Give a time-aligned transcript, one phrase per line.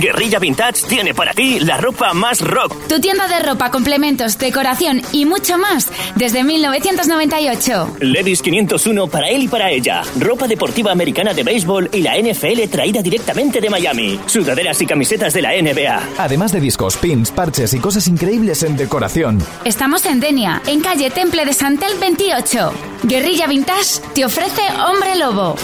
[0.00, 2.86] Guerrilla Vintage tiene para ti la ropa más rock.
[2.88, 7.96] Tu tienda de ropa, complementos, decoración y mucho más desde 1998.
[8.00, 10.02] Levis 501 para él y para ella.
[10.18, 14.20] Ropa deportiva americana de béisbol y la NFL traída directamente de Miami.
[14.26, 16.08] Sudaderas y camisetas de la NBA.
[16.18, 19.38] Además de discos, pins, parches y cosas increíbles en decoración.
[19.64, 22.72] Estamos en Denia, en calle Temple de Santel 28.
[23.04, 25.56] Guerrilla Vintage te ofrece Hombre Lobo.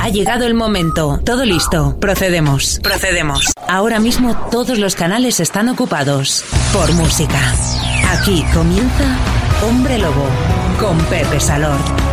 [0.00, 1.20] Ha llegado el momento.
[1.24, 1.96] Todo listo.
[2.00, 2.80] Procedemos.
[2.82, 3.52] Procedemos.
[3.68, 7.40] Ahora mismo todos los canales están ocupados por música.
[8.12, 9.18] Aquí comienza
[9.62, 10.26] Hombre Lobo
[10.78, 12.09] con Pepe Salor.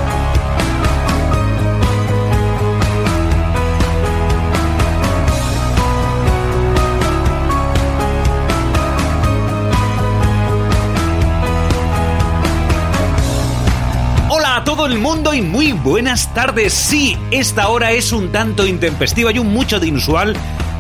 [14.88, 16.73] El mundo y muy buenas tardes.
[16.73, 20.35] Sí, esta hora es un tanto intempestiva y un mucho de inusual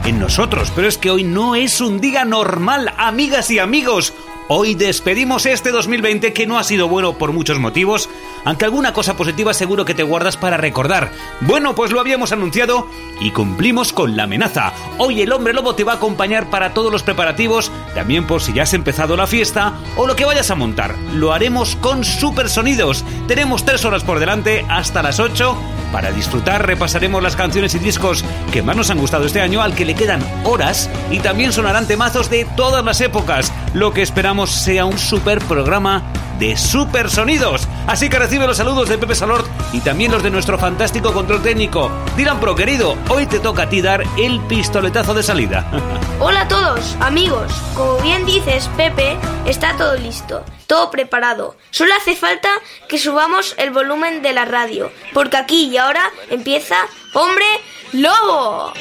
[0.05, 4.13] en nosotros, pero es que hoy no es un día normal, amigas y amigos.
[4.49, 8.09] Hoy despedimos este 2020 que no ha sido bueno por muchos motivos,
[8.45, 11.11] aunque alguna cosa positiva seguro que te guardas para recordar.
[11.41, 12.87] Bueno, pues lo habíamos anunciado
[13.19, 14.71] y cumplimos con la amenaza.
[14.99, 18.53] Hoy el hombre lobo te va a acompañar para todos los preparativos, también por si
[18.53, 20.95] ya has empezado la fiesta o lo que vayas a montar.
[21.13, 23.03] Lo haremos con super sonidos.
[23.27, 25.57] Tenemos tres horas por delante hasta las 8
[25.91, 29.73] para disfrutar repasaremos las canciones y discos que más nos han gustado este año, al
[29.73, 33.53] que le quedan horas, y también sonarán temazos de todas las épocas.
[33.73, 36.03] Lo que esperamos sea un super programa
[36.37, 37.67] de super sonidos.
[37.87, 41.41] Así que recibe los saludos de Pepe Salort y también los de nuestro fantástico control
[41.41, 41.89] técnico.
[42.15, 45.65] Dylan Pro, querido, hoy te toca a ti dar el pistoletazo de salida.
[46.19, 47.51] Hola a todos, amigos.
[47.75, 51.55] Como bien dices, Pepe, está todo listo, todo preparado.
[51.71, 52.49] Solo hace falta
[52.87, 56.75] que subamos el volumen de la radio, porque aquí y ahora empieza
[57.13, 57.45] Hombre
[57.93, 58.73] Lobo.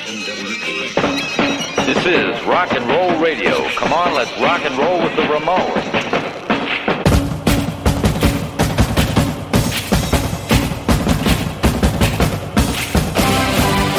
[1.87, 3.63] This is rock and roll radio.
[3.77, 5.85] Come on, let's rock and roll with the Ramones.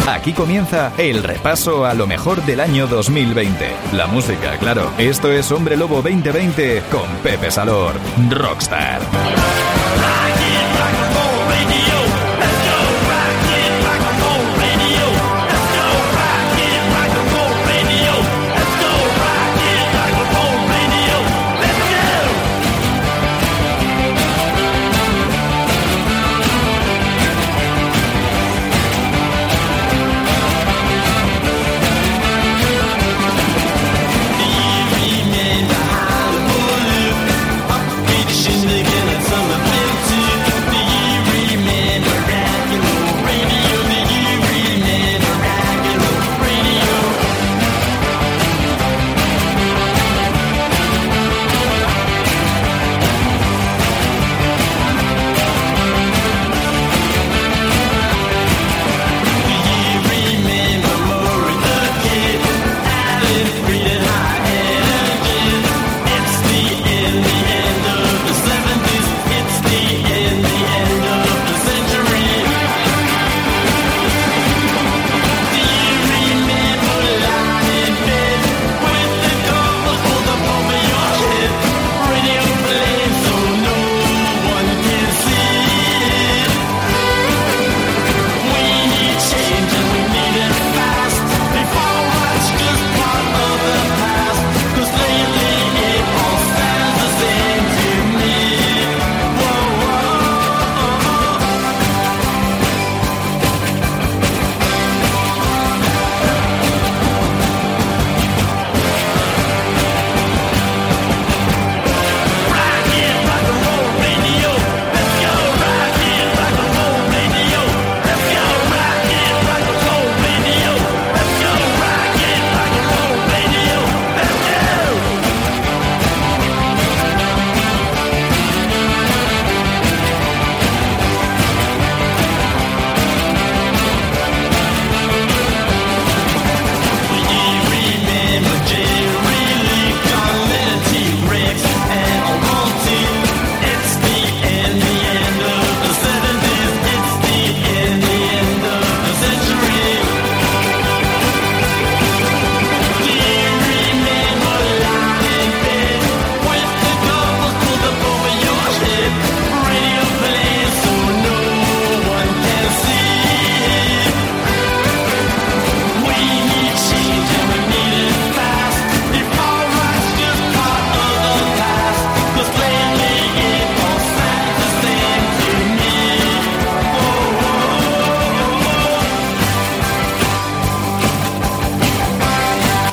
[0.06, 3.74] Aquí comienza el repaso a lo mejor del año 2020.
[3.94, 4.92] La música, claro.
[4.98, 7.94] Esto es Hombre Lobo 2020 con Pepe Salor,
[8.30, 9.00] Rockstar.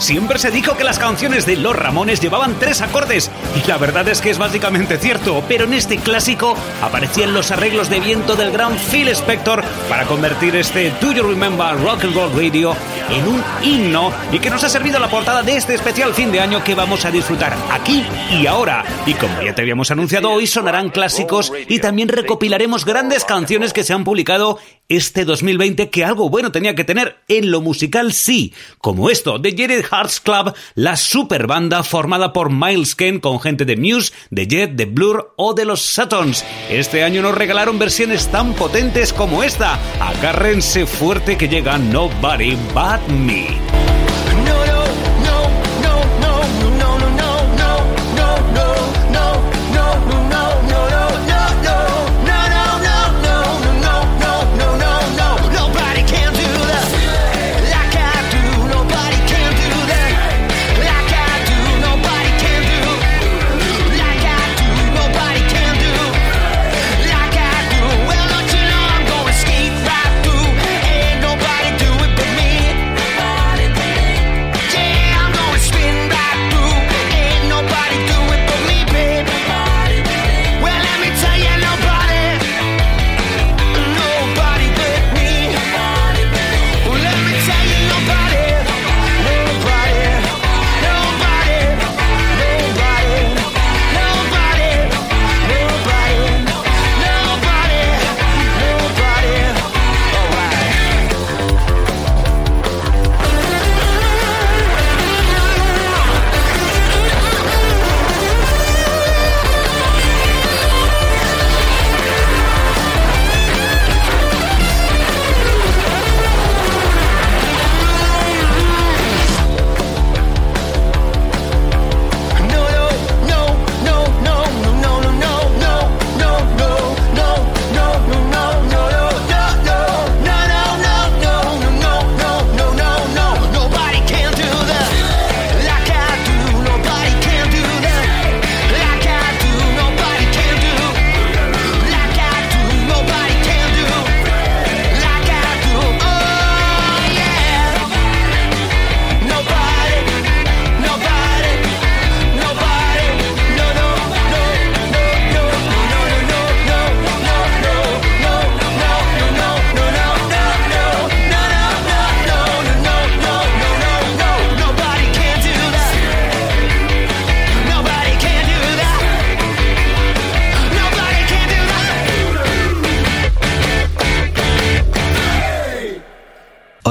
[0.05, 4.07] Siempre se dijo que las canciones de Los Ramones llevaban tres acordes, y la verdad
[4.07, 8.53] es que es básicamente cierto, pero en este clásico aparecían los arreglos de viento del
[8.53, 12.77] gran Phil Spector para convertir este Do You Remember Rock and Roll Radio
[13.11, 16.41] en un himno y que nos ha servido la portada de este especial fin de
[16.41, 18.85] año que vamos a disfrutar aquí y ahora.
[19.07, 23.85] Y como ya te habíamos anunciado, hoy sonarán clásicos y también recopilaremos grandes canciones que
[23.85, 24.59] se han publicado
[24.89, 29.55] este 2020 que algo bueno tenía que tener en lo musical sí, como esto de
[29.57, 34.49] Jared Hearts Club, la super banda formada por Miles Kane con gente de Muse, de
[34.49, 36.45] Jet, de Blur o de los Satons.
[36.69, 39.79] Este año nos regalaron versiones tan potentes como esta.
[40.01, 43.47] Agárrense fuerte que llega Nobody But Me.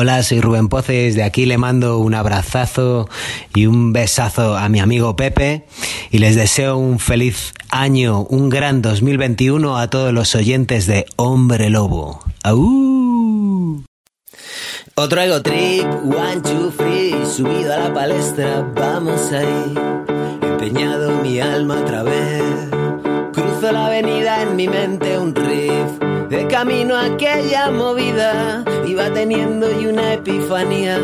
[0.04, 1.16] Hola, soy Rubén Poces.
[1.16, 3.08] De aquí le mando un abrazazo
[3.56, 5.64] y un besazo a mi amigo Pepe
[6.12, 11.70] y les deseo un feliz año, un gran 2021 a todos los oyentes de Hombre
[11.70, 12.20] Lobo.
[12.44, 13.86] ¡Aú!
[14.96, 19.74] Otro ego trip, one, two, three, subido a la palestra, vamos ahí,
[20.42, 22.44] empeñado mi alma otra vez.
[23.32, 25.63] Cruzo la avenida en mi mente un riff
[26.34, 30.98] de camino a aquella movida iba teniendo y una epifanía.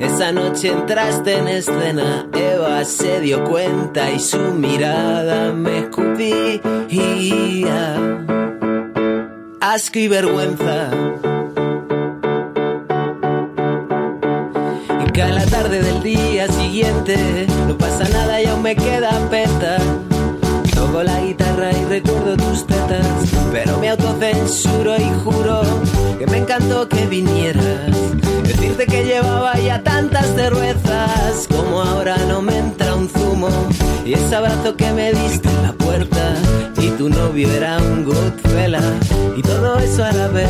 [0.00, 6.60] Esa noche entraste en escena, Eva se dio cuenta y su mirada me escupía.
[9.60, 10.90] Asco y vergüenza.
[15.06, 19.78] Y cae la tarde del día siguiente, no pasa nada y aún me queda peta
[20.94, 23.04] Toco la guitarra y recuerdo tus tetas,
[23.50, 25.62] pero me autocensuro y juro
[26.20, 27.90] que me encantó que vinieras.
[28.44, 33.48] Decirte que llevaba ya tantas cervezas, como ahora no me entra un zumo.
[34.06, 36.36] Y ese abrazo que me diste en la puerta,
[36.80, 38.80] y tu novio era un Goodfella,
[39.36, 40.48] y todo eso a la vez.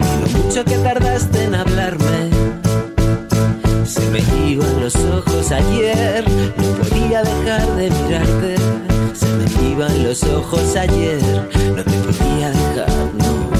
[0.00, 2.31] Y lo mucho que tardaste en hablarme.
[3.92, 6.24] Se me iban los ojos ayer,
[6.56, 8.56] no podía dejar de mirarte
[9.12, 11.20] se me iban los ojos ayer,
[11.76, 13.50] no te podía dejar, no.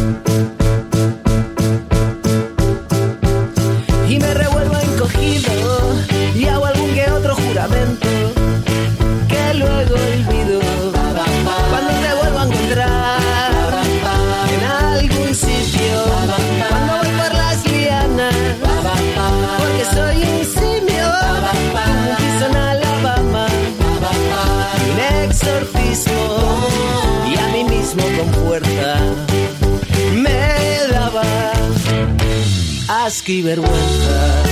[4.09, 5.95] Y me revuelvo encogido
[6.35, 8.09] y hago algún que otro juramento
[33.05, 34.43] asco y vergüenza.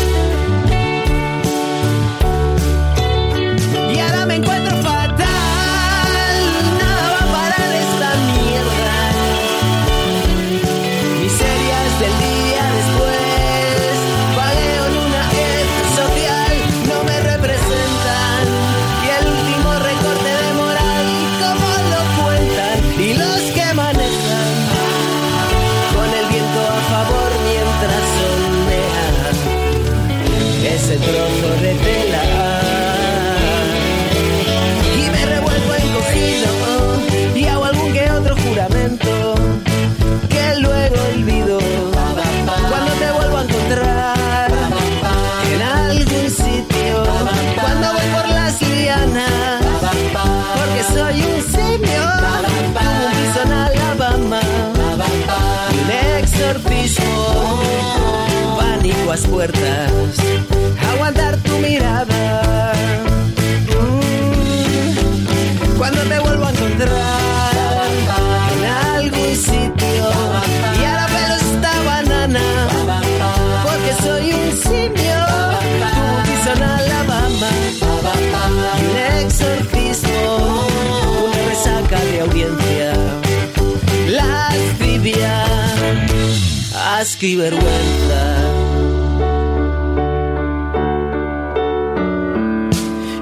[87.23, 88.50] Y vergüenza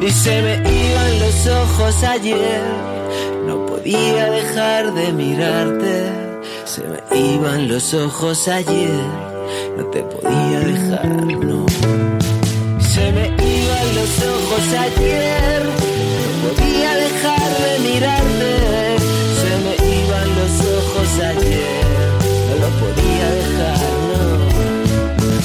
[0.00, 2.62] y se me iban los ojos ayer.
[3.46, 6.12] No podía dejar de mirarte.
[6.64, 9.02] Se me iban los ojos ayer.
[9.76, 11.66] No te podía dejar, no.
[12.80, 15.62] Se me iban los ojos ayer.
[15.64, 18.57] No podía dejar de mirarte.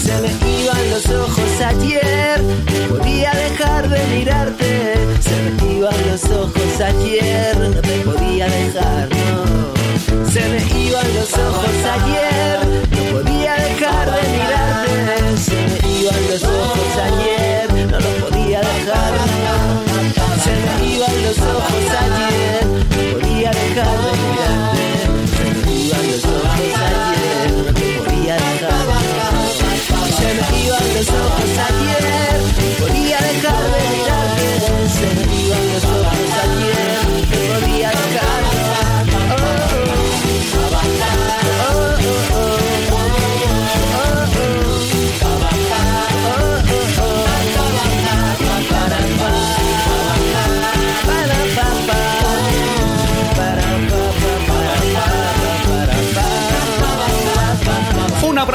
[0.03, 0.27] Se me
[0.61, 4.95] iban los ojos ayer, no podía dejar de mirarte.
[5.21, 10.29] Se me iban los ojos ayer, no te podía dejar, no.
[10.29, 12.59] Se me iban los ojos ayer,
[12.91, 15.37] no podía dejar de mirarte.
[15.37, 17.32] Se me iban los ojos ayer,
[31.03, 32.39] los ojos ayer,
[32.79, 34.47] podía dejar de mirarte.
[34.89, 36.92] Se me iban los ojos ayer,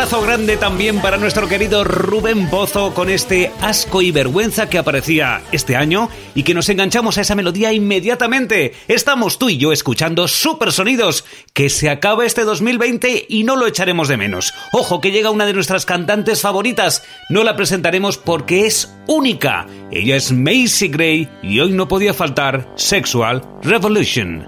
[0.09, 5.43] abrazo grande también para nuestro querido Rubén Pozo con este asco y vergüenza que aparecía
[5.53, 8.73] este año y que nos enganchamos a esa melodía inmediatamente.
[8.89, 13.67] Estamos tú y yo escuchando Super Sonidos, que se acaba este 2020 y no lo
[13.67, 14.55] echaremos de menos.
[14.73, 19.67] Ojo que llega una de nuestras cantantes favoritas, no la presentaremos porque es única.
[19.91, 24.47] Ella es Macy Gray y hoy no podía faltar Sexual Revolution.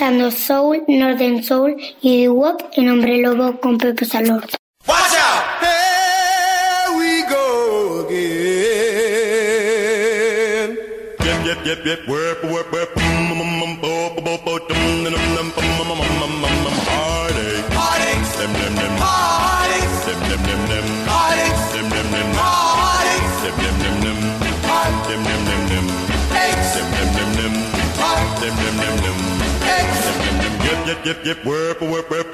[0.00, 4.59] usando soul, northern soul y doo-wop en Hombre Lobo con Pepe Salor.
[31.24, 32.26] whip, whip, whip, whip,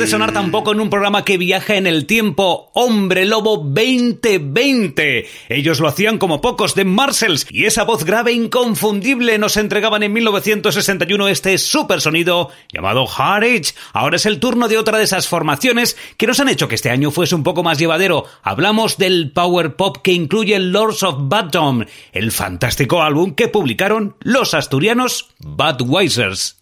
[0.00, 5.28] de sonar tampoco en un programa que viaja en el tiempo, Hombre Lobo 2020.
[5.50, 10.14] Ellos lo hacían como pocos de Marshalls y esa voz grave inconfundible nos entregaban en
[10.14, 15.98] 1961 este super sonido llamado Hard Ahora es el turno de otra de esas formaciones
[16.16, 18.24] que nos han hecho que este año fuese un poco más llevadero.
[18.42, 24.54] Hablamos del power pop que incluye Lords of Bottom, el fantástico álbum que publicaron los
[24.54, 26.59] asturianos Budweisers.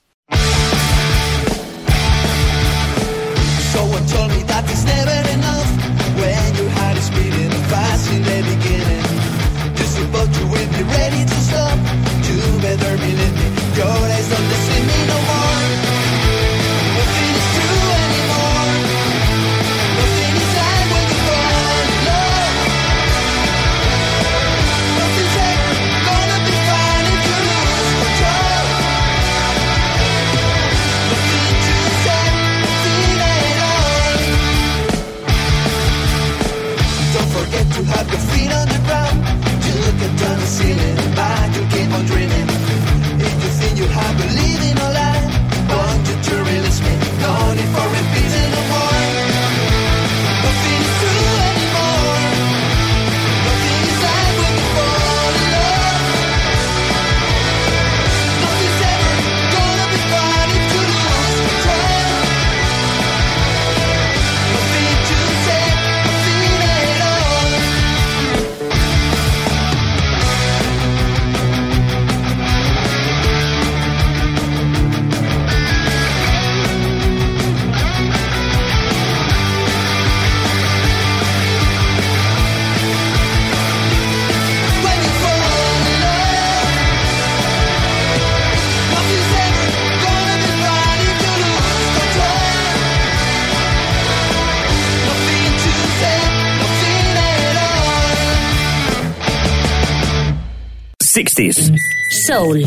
[101.18, 101.74] 60s.
[102.10, 102.62] Soul.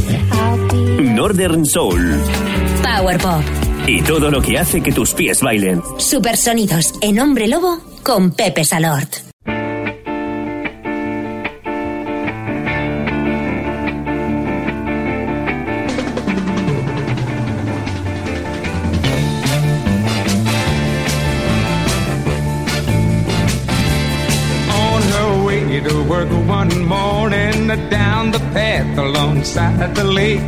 [0.99, 2.21] Northern Soul.
[2.83, 3.41] Power Pop.
[3.87, 5.81] Y todo lo que hace que tus pies bailen.
[5.97, 9.20] Supersonidos en Hombre Lobo con Pepe Salort.
[29.57, 30.39] Alongside the lake.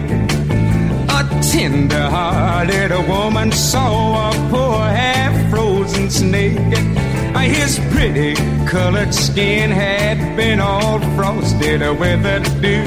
[1.09, 6.59] A tender hearted woman saw a poor half frozen snake.
[7.43, 8.35] His pretty
[8.65, 12.85] colored skin had been all frosted with the dew.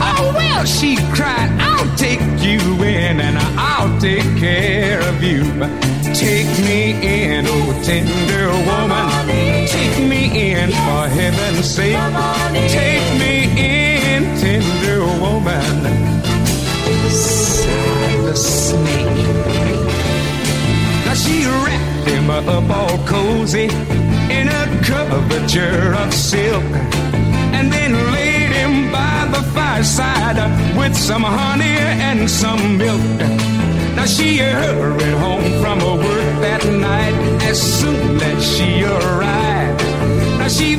[0.00, 5.44] Oh, well, she cried, I'll take you in and I'll take care of you.
[6.14, 9.68] Take me in, oh tender woman.
[9.68, 11.96] Take me in for heaven's sake.
[12.70, 13.33] Take me
[15.24, 15.76] woman.
[18.26, 19.24] The snake.
[21.06, 23.68] Now she wrapped him up all cozy
[24.38, 26.70] in a coverture of silk
[27.56, 30.38] and then laid him by the fireside
[30.78, 33.18] with some honey and some milk.
[33.96, 37.16] Now she hurried home from her work that night
[37.50, 39.82] as soon as she arrived.
[40.38, 40.76] Now she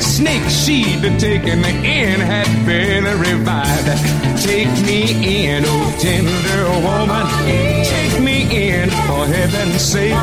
[0.00, 3.88] snake she'd taken in had been revived.
[4.42, 7.26] Take me in, oh tender woman.
[7.84, 8.36] Take me
[8.70, 10.14] in for heaven's sake.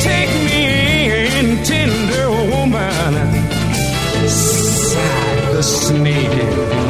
[0.00, 0.60] Take me
[1.38, 3.12] in, tender woman.
[4.28, 6.82] Sighed the snake.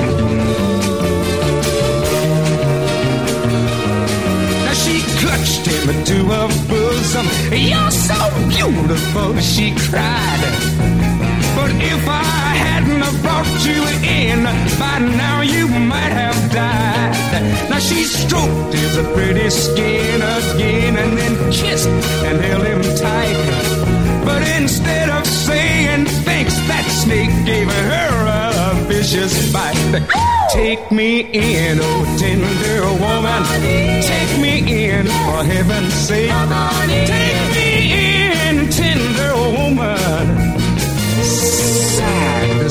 [5.22, 7.26] Clutched him to her bosom.
[7.52, 11.11] You're so beautiful, she cried.
[11.80, 12.22] If I
[12.66, 14.44] hadn't have brought you in,
[14.78, 17.70] by now you might have died.
[17.70, 23.38] Now she stroked his pretty skin again and then kissed and held him tight.
[24.24, 30.06] But instead of saying thanks, that snake gave her a vicious bite.
[30.52, 33.42] Take me in, oh tender woman.
[34.02, 36.30] Take me in, for heaven's sake.
[36.30, 38.01] Take me in,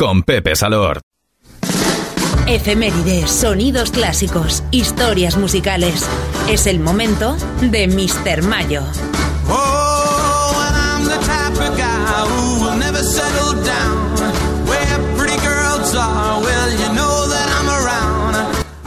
[0.00, 1.02] con Pepe Salor.
[2.46, 6.08] Efemérides, sonidos clásicos, historias musicales.
[6.48, 8.42] Es el momento de Mr.
[8.42, 8.82] Mayo.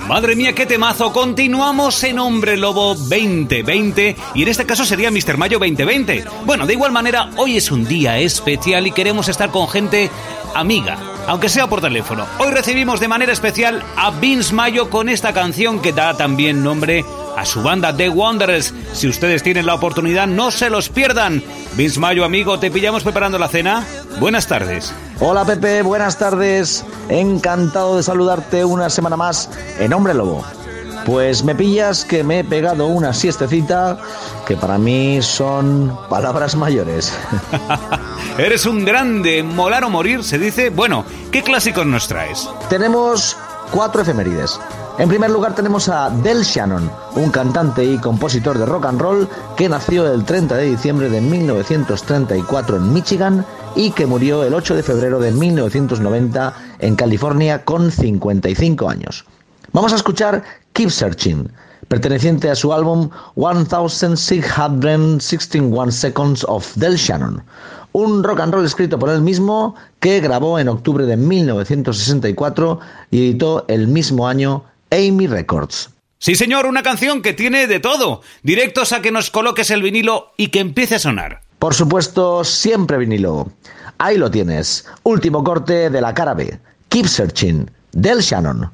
[0.07, 1.13] Madre mía, qué temazo.
[1.13, 5.37] Continuamos en Hombre Lobo 2020 y en este caso sería Mr.
[5.37, 6.25] Mayo 2020.
[6.45, 10.11] Bueno, de igual manera, hoy es un día especial y queremos estar con gente
[10.53, 12.25] amiga, aunque sea por teléfono.
[12.37, 17.05] Hoy recibimos de manera especial a Vince Mayo con esta canción que da también nombre
[17.37, 18.73] a su banda The Wanderers.
[18.91, 21.41] Si ustedes tienen la oportunidad, no se los pierdan.
[21.75, 23.85] Vince Mayo, amigo, ¿te pillamos preparando la cena?
[24.19, 24.93] Buenas tardes.
[25.25, 26.83] Hola Pepe, buenas tardes.
[27.07, 30.43] Encantado de saludarte una semana más en Hombre Lobo.
[31.05, 33.97] Pues me pillas que me he pegado una siestecita
[34.45, 37.17] que para mí son palabras mayores.
[38.37, 40.69] Eres un grande, molar o morir, se dice.
[40.69, 42.49] Bueno, ¿qué clásicos nos traes?
[42.67, 43.37] Tenemos
[43.71, 44.59] cuatro efemérides.
[44.99, 49.27] En primer lugar tenemos a Del Shannon, un cantante y compositor de rock and roll
[49.57, 53.43] que nació el 30 de diciembre de 1934 en Michigan
[53.75, 59.25] y que murió el 8 de febrero de 1990 en California con 55 años.
[59.71, 61.51] Vamos a escuchar Keep Searching,
[61.87, 67.43] perteneciente a su álbum 1661 Seconds of Del Shannon,
[67.93, 72.79] un rock and roll escrito por él mismo que grabó en octubre de 1964
[73.09, 75.89] y editó el mismo año Amy Records.
[76.19, 78.21] Sí, señor, una canción que tiene de todo.
[78.43, 81.41] Directos a que nos coloques el vinilo y que empiece a sonar.
[81.59, 83.51] Por supuesto, siempre vinilo.
[83.97, 84.85] Ahí lo tienes.
[85.03, 86.59] Último corte de la cara B.
[86.89, 88.71] Keep Searching, del Shannon.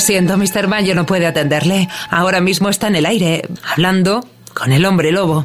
[0.00, 0.66] Lo siento, Mr.
[0.66, 1.86] Mayo no puede atenderle.
[2.08, 5.44] Ahora mismo está en el aire, hablando con el hombre lobo.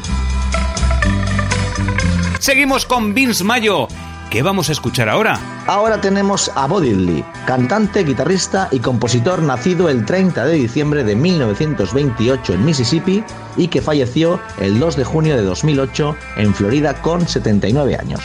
[2.39, 3.89] Seguimos con Vince Mayo.
[4.29, 5.37] ¿Qué vamos a escuchar ahora?
[5.67, 11.17] Ahora tenemos a Bo Diddley, cantante, guitarrista y compositor nacido el 30 de diciembre de
[11.17, 13.25] 1928 en Mississippi
[13.57, 18.21] y que falleció el 2 de junio de 2008 en Florida con 79 años.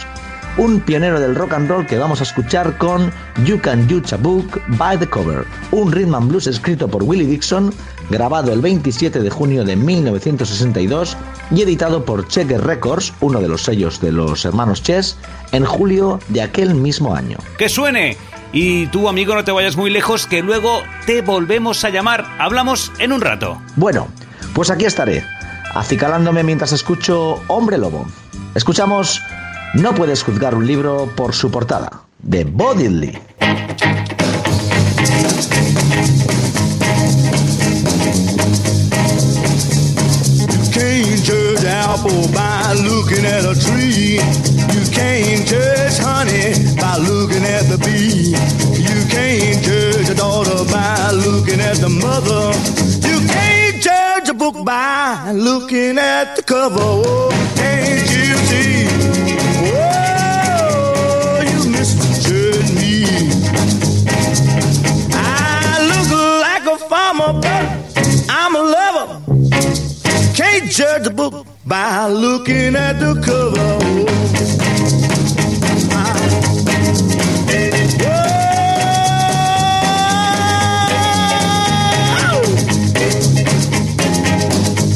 [0.56, 3.12] Un pionero del rock and roll que vamos a escuchar con
[3.44, 7.26] You Can Judge a Book by the Cover, un rhythm and blues escrito por Willie
[7.26, 7.72] Dixon,
[8.10, 11.16] grabado el 27 de junio de 1962
[11.50, 15.16] y editado por Checker Records, uno de los sellos de los hermanos Chess,
[15.52, 17.38] en julio de aquel mismo año.
[17.56, 18.16] ¡Que suene!
[18.52, 22.26] Y tú, amigo, no te vayas muy lejos, que luego te volvemos a llamar.
[22.38, 23.62] Hablamos en un rato.
[23.76, 24.08] Bueno,
[24.52, 25.24] pues aquí estaré,
[25.72, 28.06] acicalándome mientras escucho Hombre Lobo.
[28.56, 29.22] Escuchamos
[29.74, 33.18] No puedes juzgar un libro por su portada, de Bo Diddley.
[40.72, 44.18] can't judge apple by looking at a tree.
[44.74, 48.34] You can't judge honey by looking at the bee.
[48.74, 52.52] You can't judge a daughter by looking at the mother.
[53.06, 56.78] You can't judge a book by looking at the cover.
[56.80, 58.79] Oh, can't you see?
[70.70, 73.58] Judge a book by looking at the cover.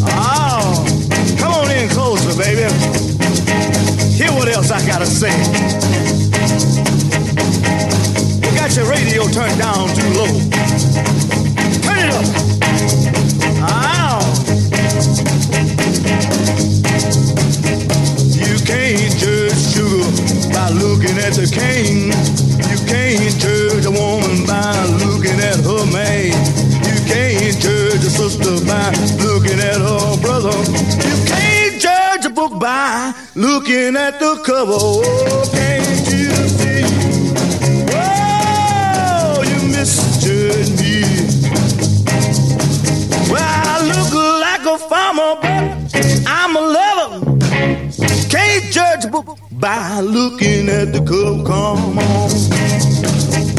[0.06, 0.86] Oh,
[1.38, 2.72] come on in closer, baby.
[4.14, 5.34] Hear what else I gotta say.
[8.46, 10.53] You got your radio turned down too low.
[21.54, 22.10] Cane.
[22.70, 26.34] You can't judge a woman by looking at her man.
[26.82, 28.90] You can't judge a sister by
[29.22, 30.56] looking at her brother.
[31.06, 34.74] You can't judge a book by looking at the cover.
[34.74, 36.23] Oh, can't you
[49.64, 51.42] by looking at the cover.
[51.42, 53.53] Come on.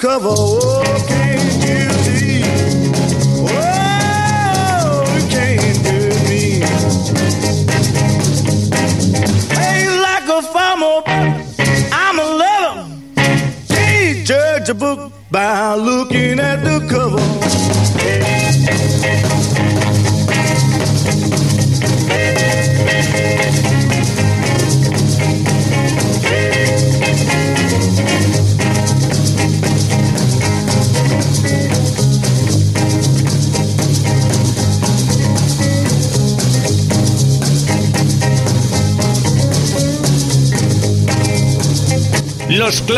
[0.00, 0.59] Cover.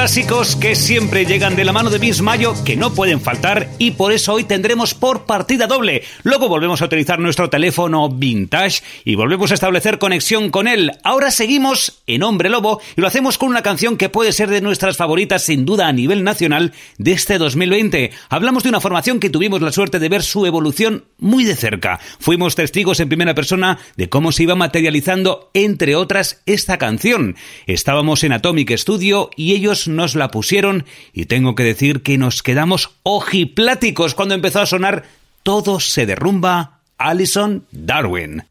[0.03, 3.93] Clásicos que siempre llegan de la mano de Vince Mayo, que no pueden faltar, y
[3.93, 6.03] por eso hoy tendremos por partida doble.
[6.25, 10.91] Luego volvemos a utilizar nuestro teléfono vintage y volvemos a establecer conexión con él.
[11.05, 14.61] Ahora seguimos en Hombre Lobo y lo hacemos con una canción que puede ser de
[14.61, 18.11] nuestras favoritas sin duda a nivel nacional de este 2020.
[18.29, 22.01] Hablamos de una formación que tuvimos la suerte de ver su evolución muy de cerca.
[22.19, 27.37] Fuimos testigos en primera persona de cómo se iba materializando, entre otras, esta canción.
[27.69, 32.43] Estábamos en Atomic Studio y ellos nos la pusieron y tengo que decir que nos
[32.43, 35.05] quedamos ojipláticos cuando empezó a sonar
[35.43, 38.45] Todo se derrumba, Alison Darwin.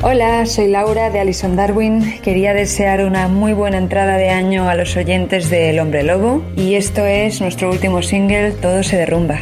[0.00, 2.20] Hola, soy Laura de Alison Darwin.
[2.22, 6.44] Quería desear una muy buena entrada de año a los oyentes de El Hombre Lobo
[6.56, 9.40] y esto es nuestro último single, Todo se derrumba.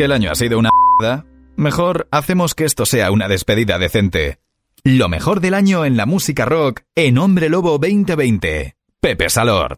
[0.00, 1.26] Que el año ha sido una mierda,
[1.56, 4.38] mejor hacemos que esto sea una despedida decente.
[4.82, 8.76] Lo mejor del año en la música rock en Hombre Lobo 2020.
[8.98, 9.76] Pepe Salord.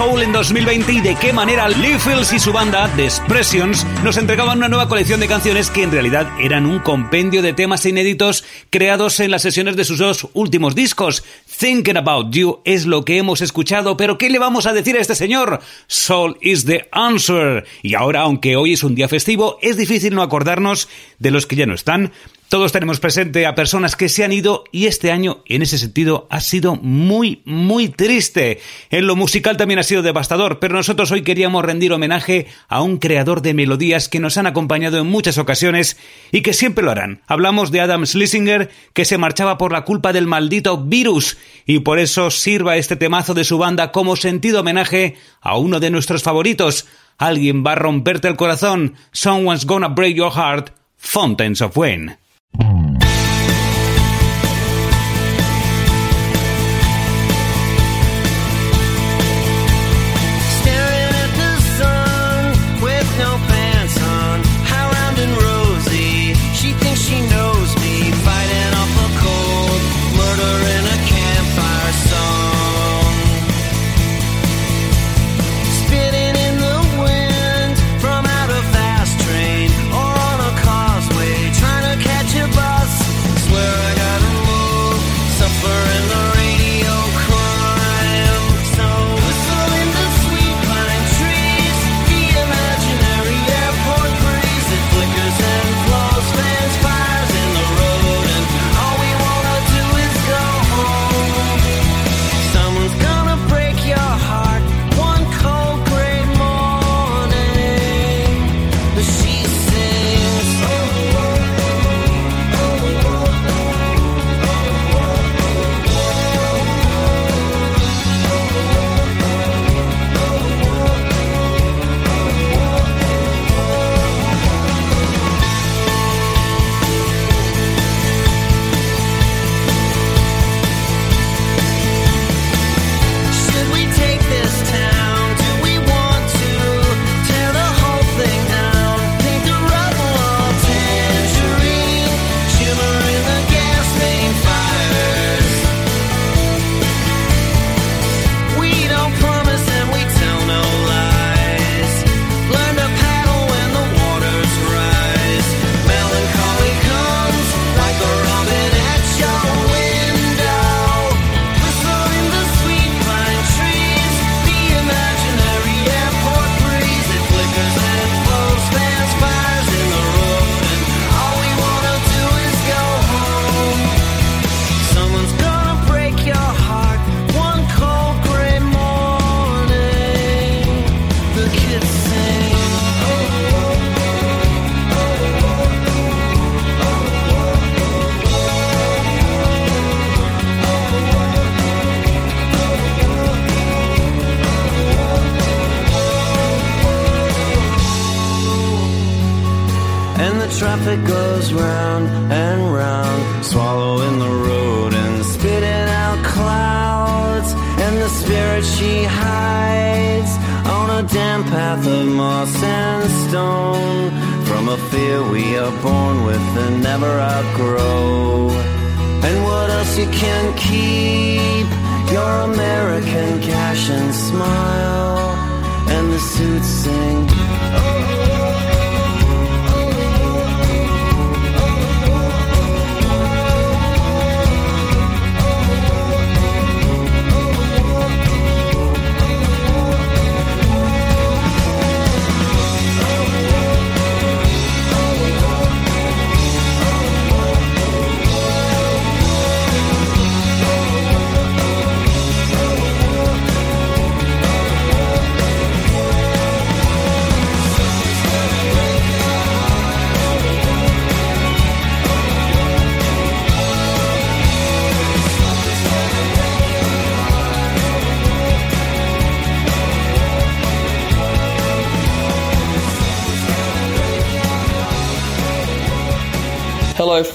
[0.00, 4.56] Soul en 2020 y de qué manera Liefels y su banda, The Expressions, nos entregaban
[4.56, 9.20] una nueva colección de canciones que en realidad eran un compendio de temas inéditos creados
[9.20, 11.22] en las sesiones de sus dos últimos discos.
[11.58, 15.02] Thinking About You es lo que hemos escuchado, pero ¿qué le vamos a decir a
[15.02, 15.60] este señor?
[15.86, 17.66] Soul is the answer.
[17.82, 20.88] Y ahora, aunque hoy es un día festivo, es difícil no acordarnos
[21.18, 22.10] de los que ya no están.
[22.50, 26.26] Todos tenemos presente a personas que se han ido y este año, en ese sentido,
[26.30, 28.58] ha sido muy, muy triste.
[28.90, 32.98] En lo musical también ha sido devastador, pero nosotros hoy queríamos rendir homenaje a un
[32.98, 35.96] creador de melodías que nos han acompañado en muchas ocasiones
[36.32, 37.22] y que siempre lo harán.
[37.28, 41.36] Hablamos de Adam Schlesinger, que se marchaba por la culpa del maldito virus
[41.66, 45.90] y por eso sirva este temazo de su banda como sentido homenaje a uno de
[45.90, 46.88] nuestros favoritos.
[47.16, 48.96] Alguien va a romperte el corazón.
[49.12, 50.70] Someone's gonna break your heart.
[50.96, 52.19] Fountains of Wayne.
[52.58, 52.89] Hmm.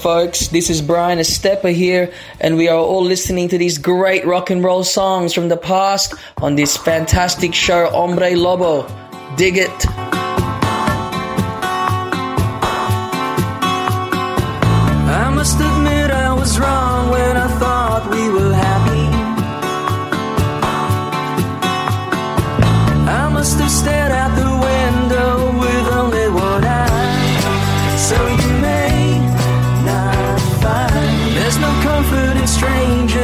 [0.06, 0.46] folks.
[0.46, 4.62] This is Brian Estepa here, and we are all listening to these great rock and
[4.62, 8.86] roll songs from the past on this fantastic show, Hombre Lobo.
[9.34, 9.95] Dig it.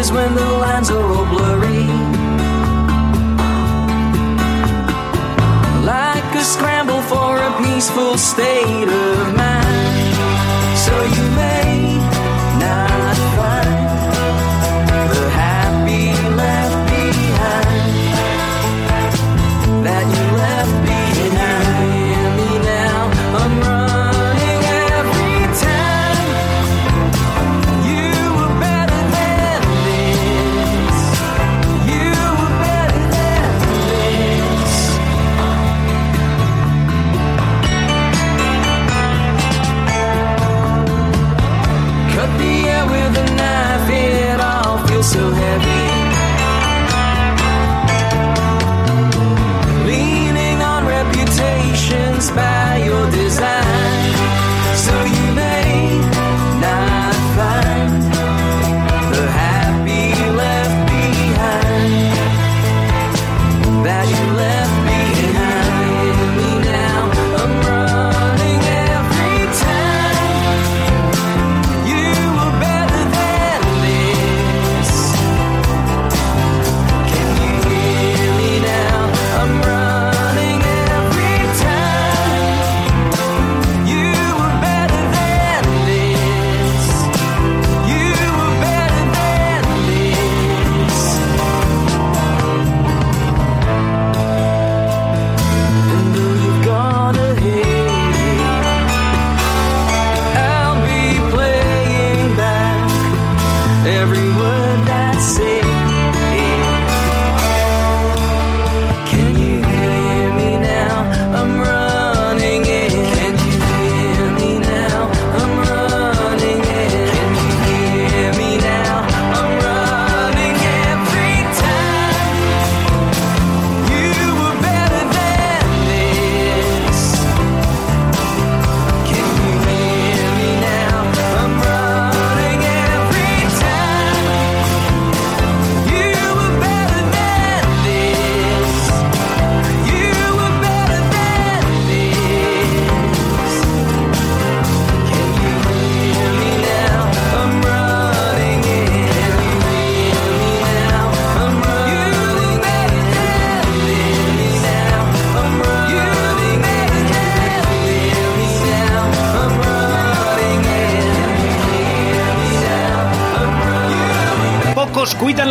[0.02, 1.84] is when the lines are all blurry.
[5.94, 9.41] Like a scramble for a peaceful state of mind.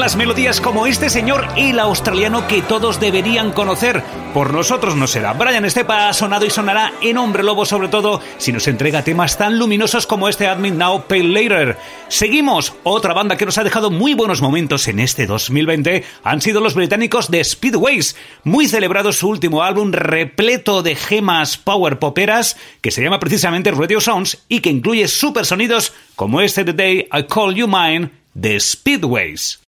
[0.01, 4.01] Las melodías como este señor, el australiano que todos deberían conocer.
[4.33, 5.33] Por nosotros no será.
[5.33, 9.37] Brian Estepa ha sonado y sonará en Hombre Lobo, sobre todo si nos entrega temas
[9.37, 11.77] tan luminosos como este Admin Now Pay Later.
[12.07, 12.73] Seguimos.
[12.81, 16.73] Otra banda que nos ha dejado muy buenos momentos en este 2020 han sido los
[16.73, 18.15] británicos de Speedways.
[18.43, 24.01] Muy celebrado su último álbum repleto de gemas power poperas que se llama precisamente Radio
[24.01, 28.59] Sounds y que incluye super sonidos como este The Day I Call You Mine de
[28.59, 29.61] Speedways.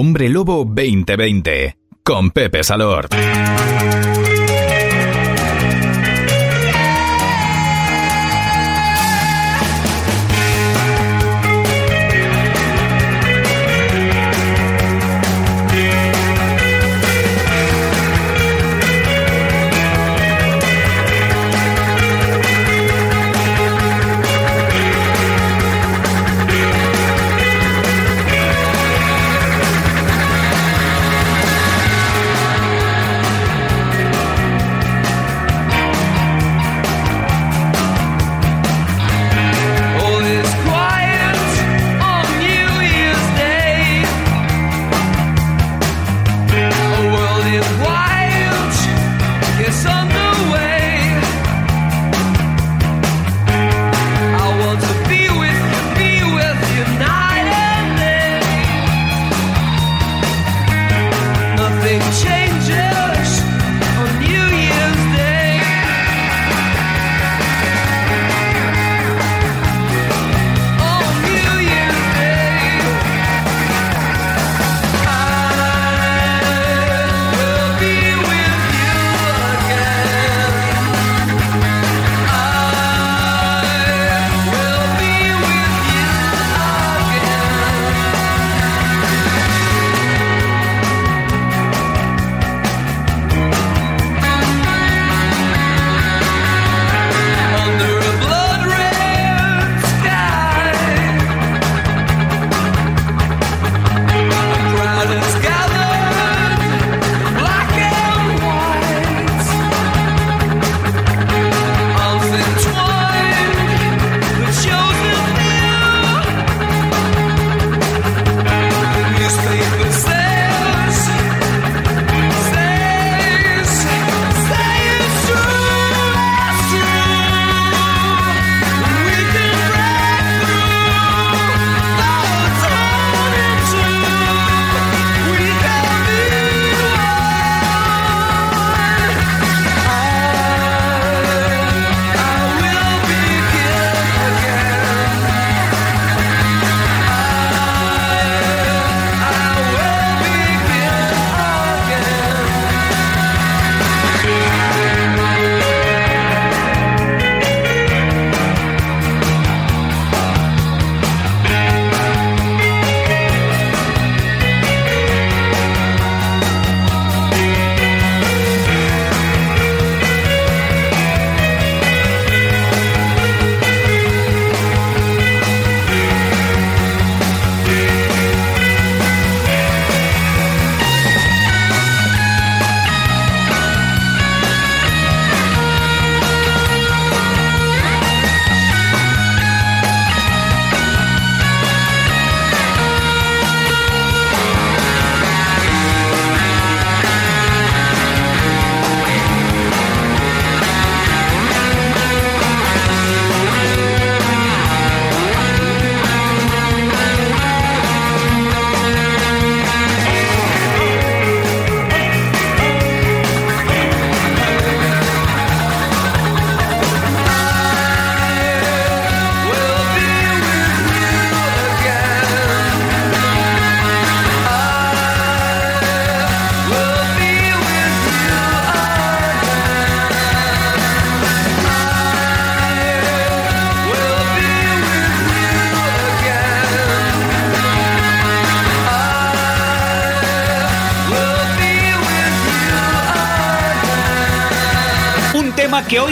[0.00, 3.08] Hombre Lobo 2020 con Pepe Salor.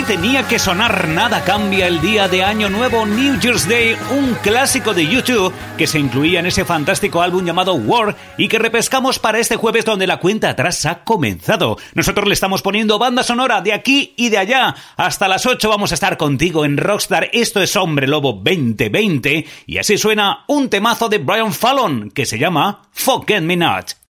[0.06, 4.94] tenía que sonar Nada cambia el día de Año Nuevo, New Year's Day, un clásico
[4.94, 9.40] de YouTube que se incluía en ese fantástico álbum llamado War y que repescamos para
[9.40, 11.76] este jueves donde la cuenta atrás ha comenzado.
[11.94, 14.76] Nosotros le estamos poniendo banda sonora de aquí y de allá.
[14.96, 17.28] Hasta las 8 vamos a estar contigo en Rockstar.
[17.32, 22.38] Esto es Hombre Lobo 2020 y así suena un temazo de Brian Fallon que se
[22.38, 24.05] llama Forget Me Not.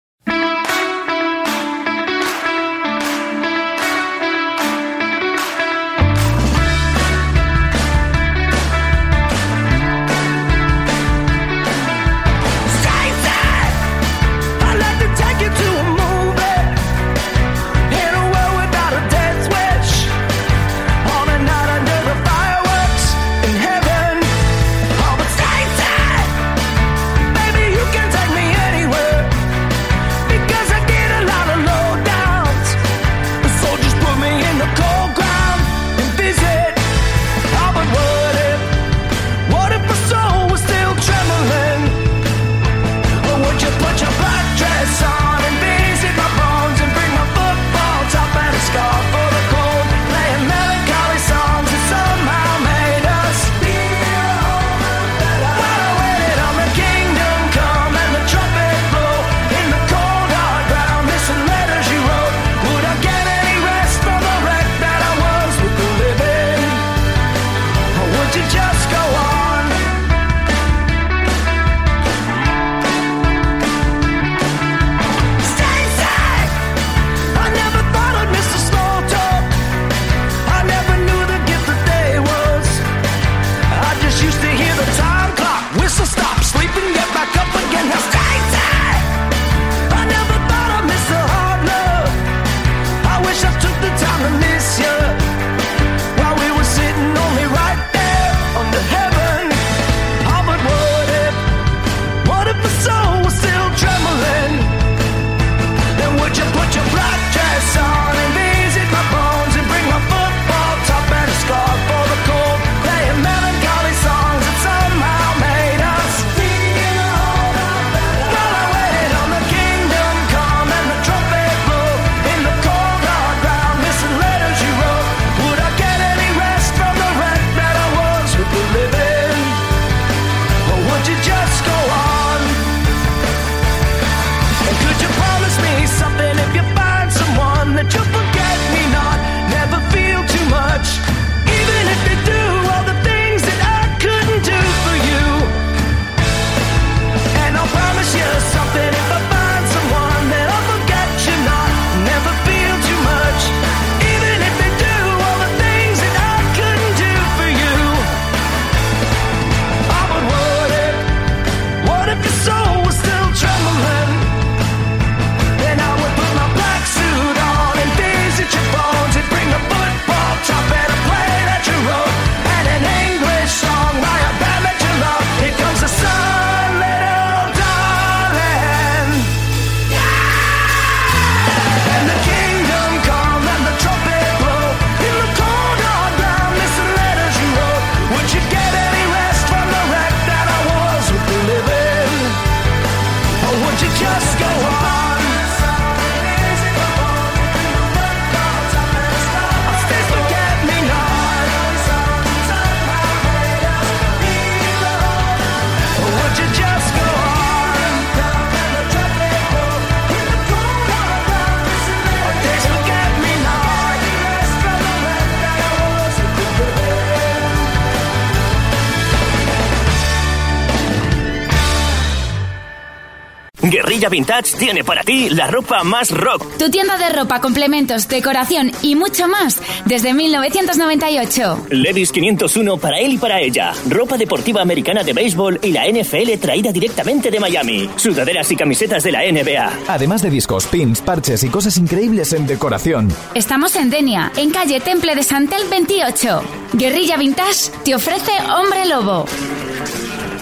[224.15, 226.57] Vintage tiene para ti la ropa más rock.
[226.57, 231.67] Tu tienda de ropa, complementos, decoración y mucho más desde 1998.
[231.71, 233.73] Levis 501 para él y para ella.
[233.89, 237.91] Ropa deportiva americana de béisbol y la NFL traída directamente de Miami.
[237.97, 239.81] Sudaderas y camisetas de la NBA.
[239.89, 243.09] Además de discos, pins, parches y cosas increíbles en decoración.
[243.35, 246.41] Estamos en Denia, en calle Temple de Santel 28.
[246.75, 249.27] Guerrilla Vintage te ofrece Hombre Lobo.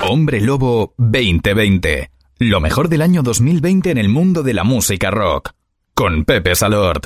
[0.03, 2.12] Hombre Lobo 2020
[2.45, 5.53] lo mejor del año 2020 en el mundo de la música rock.
[5.95, 7.03] Con Pepe Salord.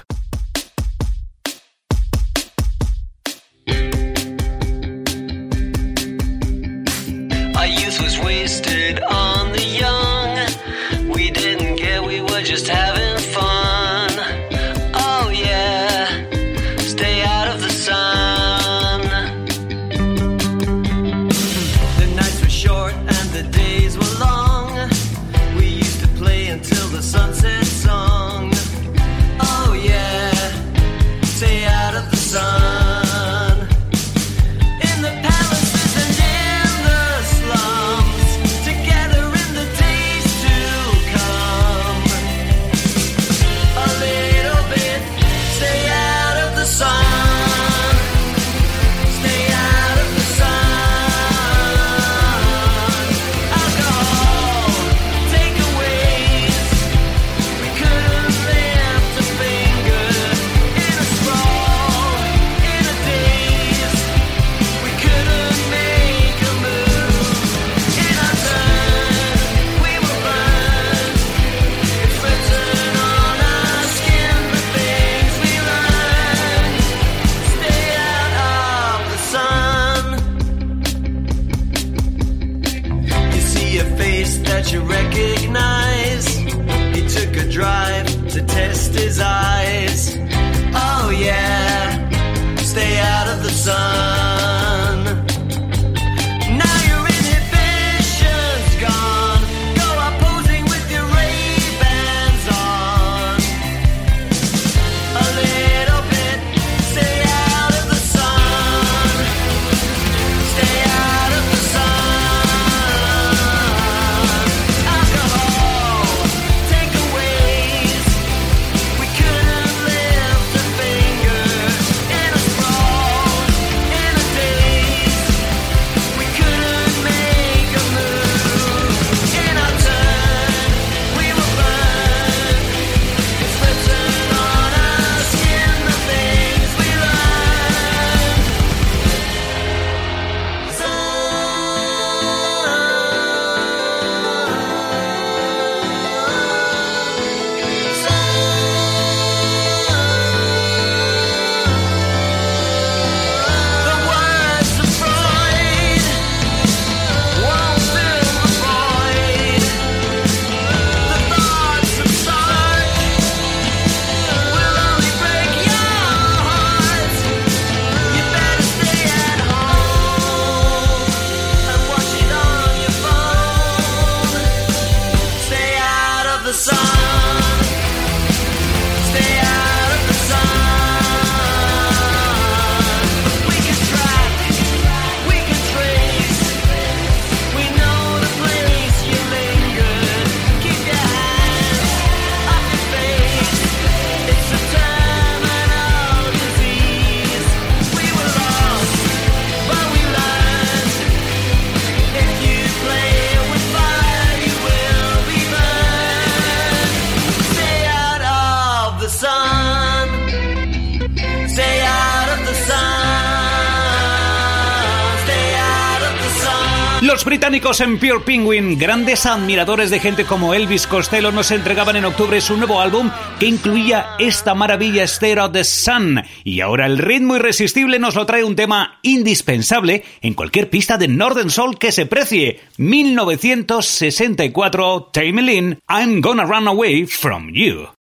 [217.66, 222.56] en Pure Penguin, grandes admiradores de gente como Elvis Costello, nos entregaban en octubre su
[222.56, 223.10] nuevo álbum
[223.40, 226.22] que incluía esta maravilla Stare of the Sun.
[226.44, 231.08] Y ahora el ritmo irresistible nos lo trae un tema indispensable en cualquier pista de
[231.08, 232.60] Northern Soul que se precie.
[232.76, 237.95] 1964, Tamelin, I'm Gonna Run Away From You.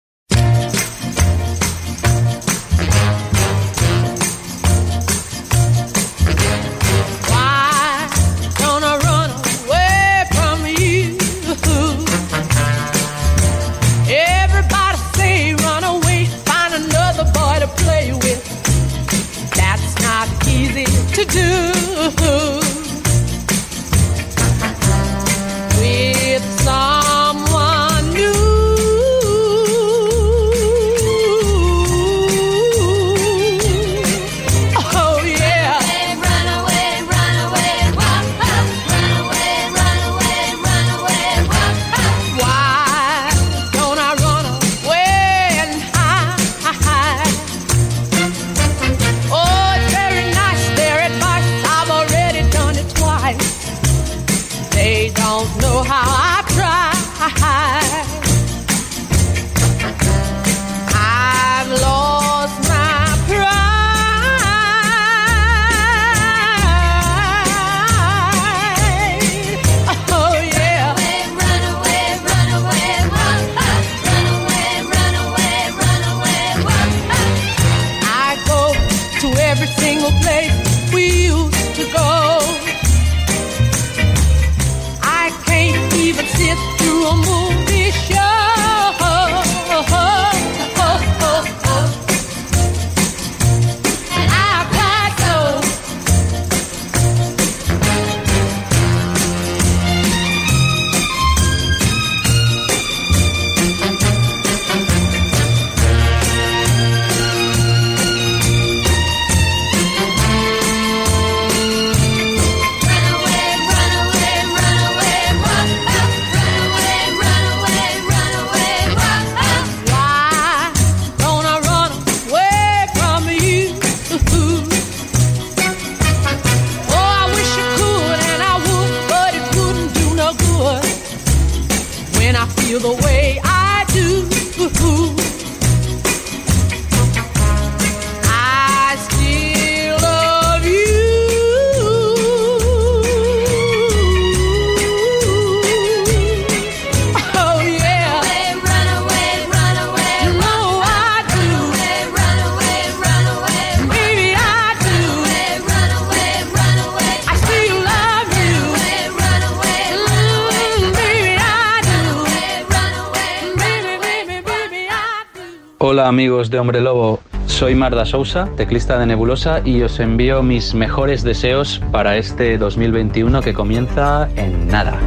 [166.66, 167.20] Hombre Lobo.
[167.46, 173.44] Soy Marda Sousa, teclista de Nebulosa, y os envío mis mejores deseos para este 2021
[173.44, 175.00] que comienza en nada.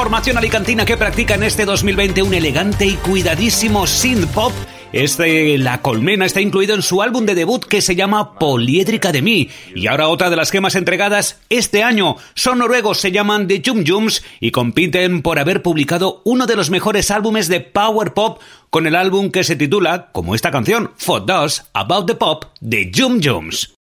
[0.00, 4.50] formación alicantina que practica en este 2020 un elegante y cuidadísimo synth pop
[4.94, 9.20] este, La Colmena está incluido en su álbum de debut que se llama Poliédrica de
[9.20, 9.50] mí.
[9.74, 12.16] Y ahora otra de las gemas entregadas este año.
[12.34, 16.70] Son noruegos, se llaman The Jum Jums y compiten por haber publicado uno de los
[16.70, 18.40] mejores álbumes de power pop
[18.70, 22.90] con el álbum que se titula, como esta canción, For Does About the Pop de
[22.96, 23.79] Jum Jums.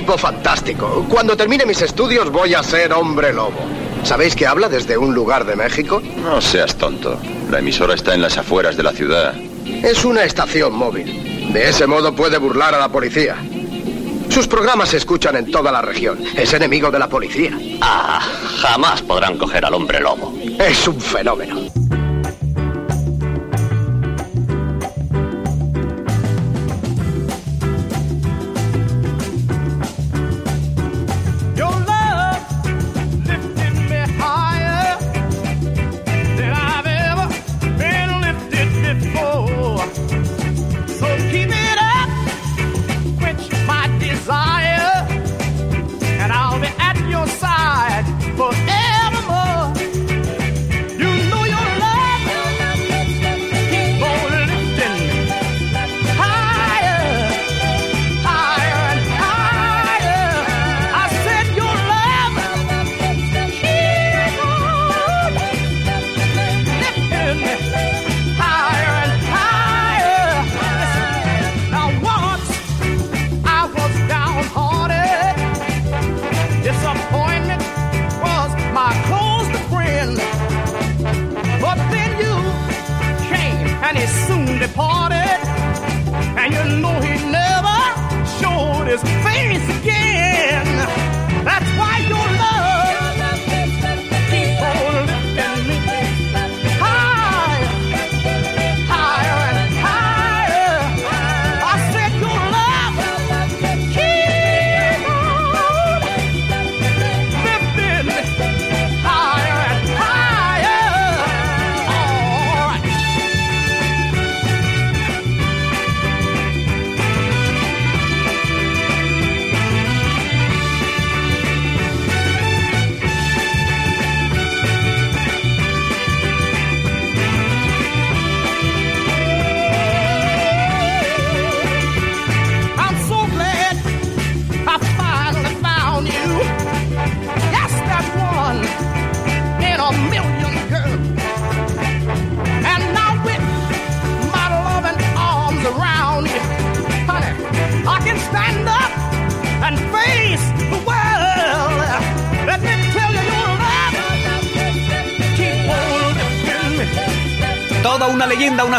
[0.00, 1.06] Tipo fantástico.
[1.08, 3.56] Cuando termine mis estudios voy a ser hombre lobo.
[4.02, 6.02] ¿Sabéis que habla desde un lugar de México?
[6.18, 7.18] No seas tonto.
[7.50, 9.32] La emisora está en las afueras de la ciudad.
[9.64, 11.50] Es una estación móvil.
[11.50, 13.36] De ese modo puede burlar a la policía.
[14.28, 16.18] Sus programas se escuchan en toda la región.
[16.36, 17.58] Es enemigo de la policía.
[17.80, 18.20] Ah,
[18.60, 20.34] jamás podrán coger al hombre lobo.
[20.58, 21.85] Es un fenómeno.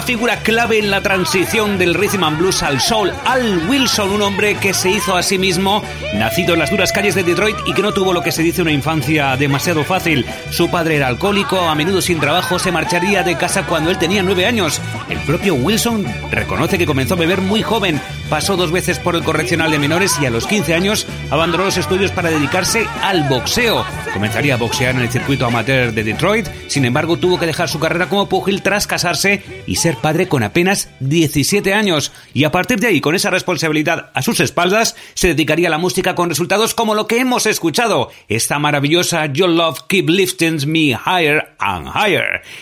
[0.08, 3.12] Figura clave en la transición del rhythm and blues al soul.
[3.26, 7.14] Al Wilson, un hombre que se hizo a sí mismo, nacido en las duras calles
[7.14, 10.26] de Detroit y que no tuvo lo que se dice una infancia demasiado fácil.
[10.50, 14.24] Su padre era alcohólico, a menudo sin trabajo, se marcharía de casa cuando él tenía
[14.24, 14.80] nueve años.
[15.10, 19.24] El propio Wilson reconoce que comenzó a beber muy joven, pasó dos veces por el
[19.24, 23.86] correccional de menores y a los 15 años abandonó los estudios para dedicarse al boxeo.
[24.14, 27.80] Comenzaría a boxear en el circuito amateur de Detroit, sin embargo tuvo que dejar su
[27.80, 32.12] carrera como pugil tras casarse y ser padre con apenas 17 años.
[32.34, 35.78] Y a partir de ahí, con esa responsabilidad a sus espaldas, se dedicaría a la
[35.78, 40.98] música con resultados como lo que hemos escuchado, esta maravillosa Your Love Keep Lifting Me
[41.06, 41.47] Higher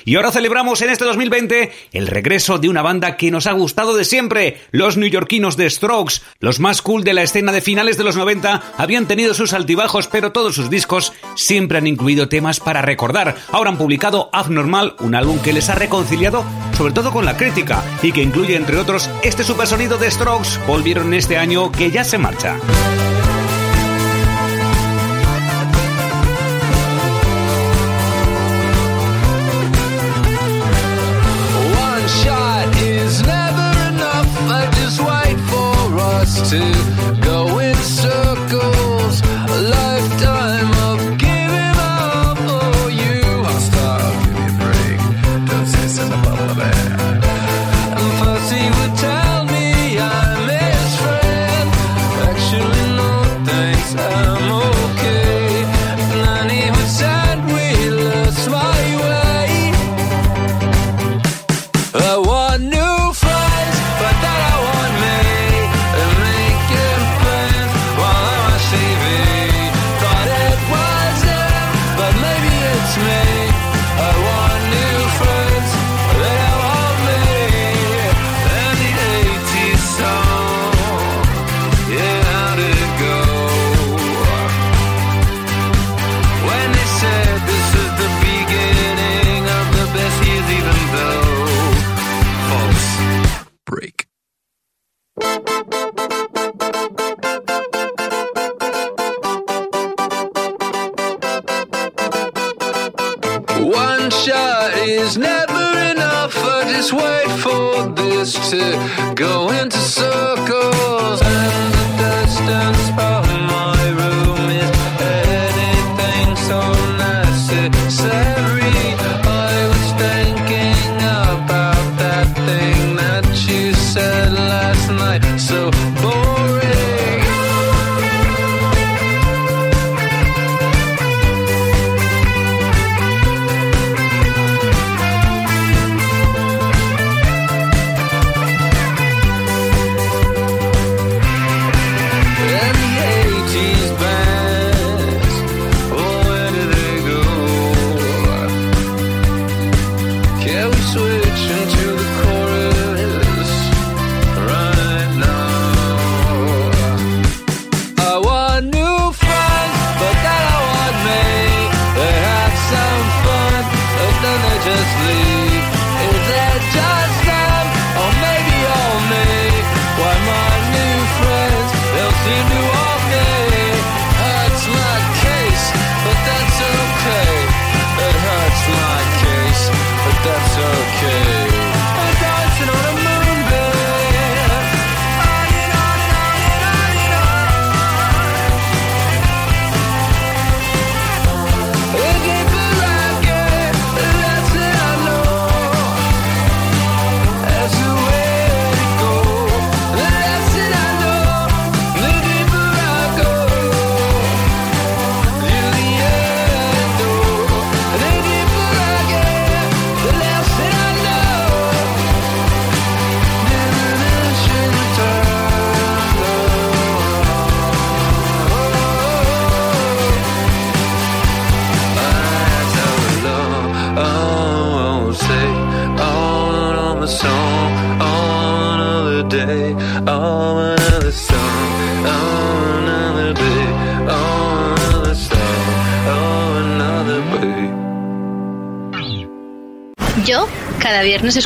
[0.06, 3.96] Y ahora celebramos en este 2020 el regreso de una banda que nos ha gustado
[3.96, 8.04] de siempre, los neoyorquinos de Strokes, los más cool de la escena de finales de
[8.04, 12.82] los 90, habían tenido sus altibajos, pero todos sus discos siempre han incluido temas para
[12.82, 13.36] recordar.
[13.52, 16.46] Ahora han publicado Abnormal, un álbum que les ha reconciliado
[16.76, 20.60] sobre todo con la crítica y que incluye entre otros este supersonido de Strokes.
[20.68, 22.58] Volvieron este año que ya se marcha.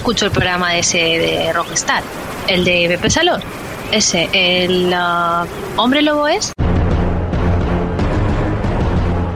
[0.10, 2.02] escucho el programa de ese de Rockstar,
[2.48, 3.40] el de Pepe Salor,
[3.92, 5.46] Ese, el uh,
[5.80, 6.52] hombre lobo es.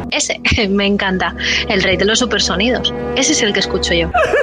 [0.09, 1.35] Ese, me encanta.
[1.69, 2.91] El rey de los supersonidos.
[3.15, 4.09] Ese es el que escucho yo.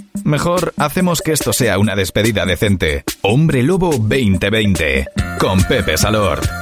[0.31, 3.03] mejor hacemos que esto sea una despedida decente.
[3.21, 5.05] Hombre Lobo 2020
[5.37, 6.60] con Pepe Salor.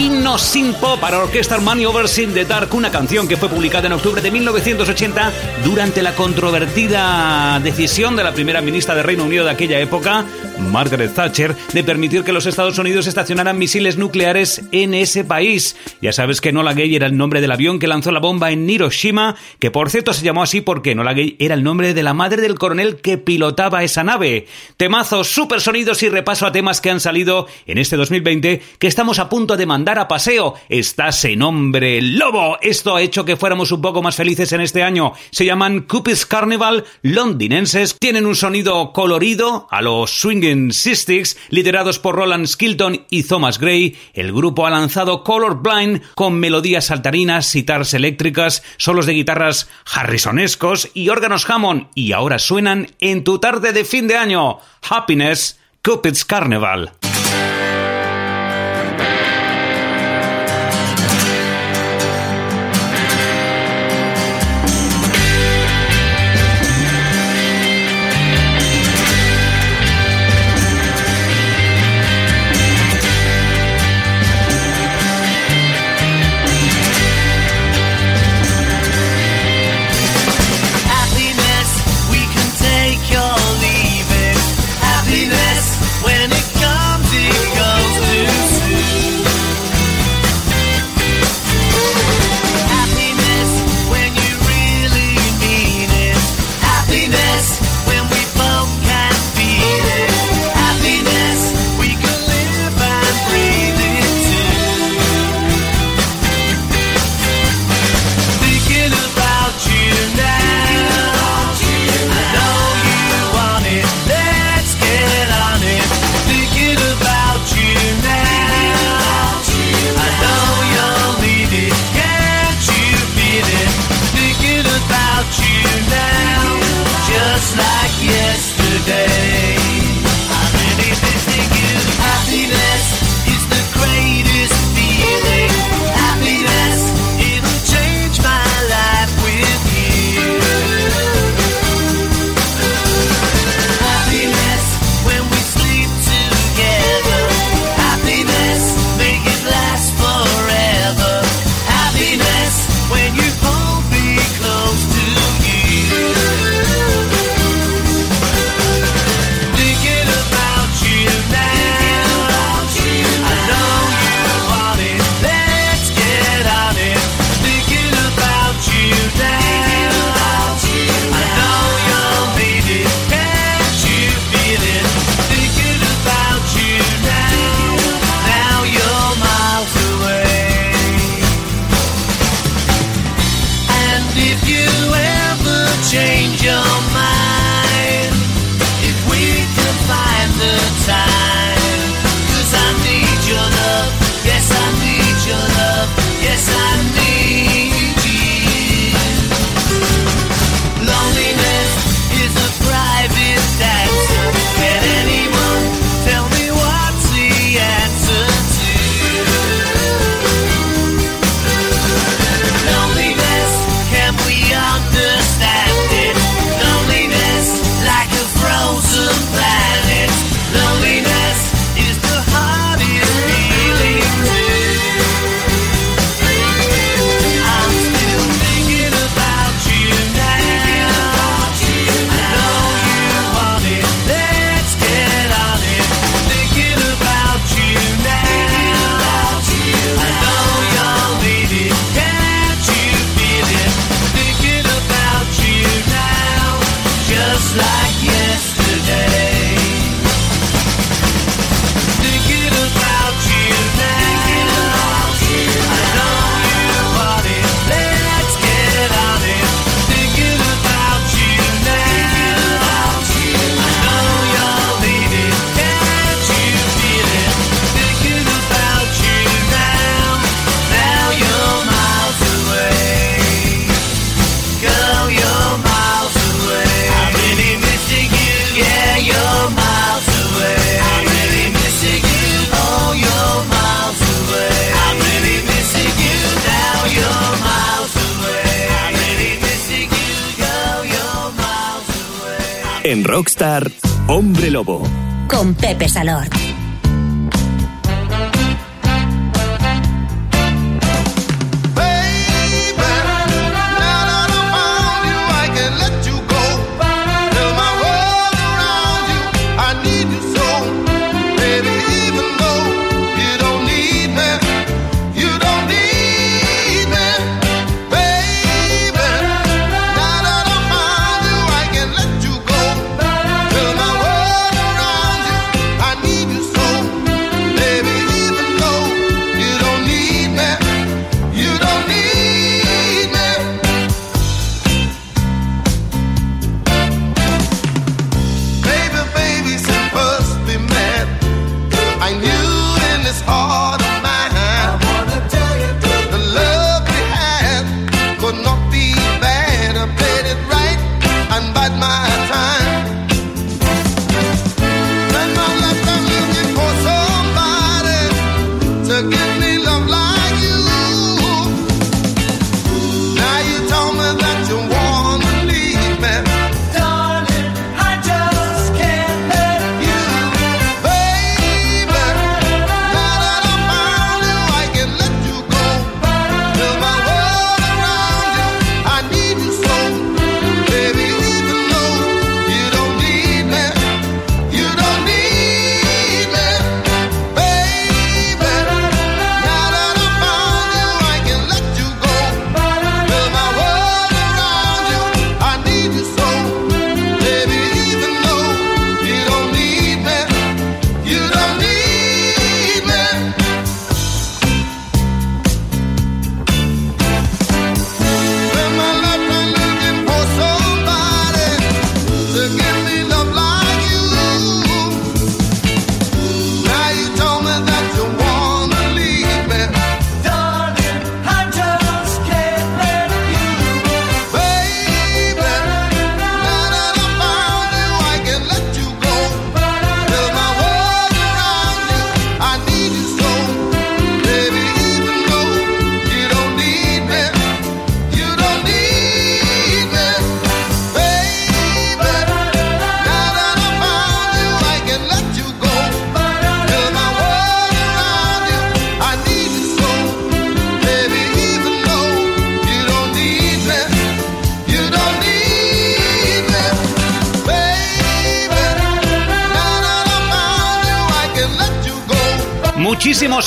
[0.00, 3.86] Himno sin pop para Orchestra Money Over Sin the Dark, una canción que fue publicada
[3.86, 5.32] en octubre de 1980
[5.62, 10.24] durante la controvertida decisión de la primera ministra de Reino Unido de aquella época,
[10.60, 15.76] Margaret Thatcher, de permitir que los Estados Unidos estacionaran misiles nucleares en ese país.
[16.00, 18.68] Ya sabes que Nola Gay era el nombre del avión que lanzó la bomba en
[18.68, 22.14] Hiroshima, que por cierto se llamó así porque Nola Gay era el nombre de la
[22.14, 24.46] madre del coronel que pilotaba esa nave.
[24.76, 29.18] Temazos, super sonidos y repaso a temas que han salido en este 2020 que estamos
[29.18, 30.54] a punto de mandar a paseo.
[30.68, 32.58] Estás en Hombre Lobo.
[32.60, 35.12] Esto ha hecho que fuéramos un poco más felices en este año.
[35.30, 37.96] Se llaman Cupid's Carnival londinenses.
[37.98, 40.10] Tienen un sonido colorido a los
[40.50, 43.96] Swingin' Sistics, liderados por Roland Skilton y Thomas Gray.
[44.14, 50.90] El grupo ha lanzado Color Blind con melodías saltarinas, sitars eléctricas, solos de guitarras harrisonescos
[50.94, 51.88] y órganos Hammond.
[51.94, 54.58] Y ahora suenan en tu tarde de fin de año.
[54.88, 56.92] Happiness, Cupid's Carnival.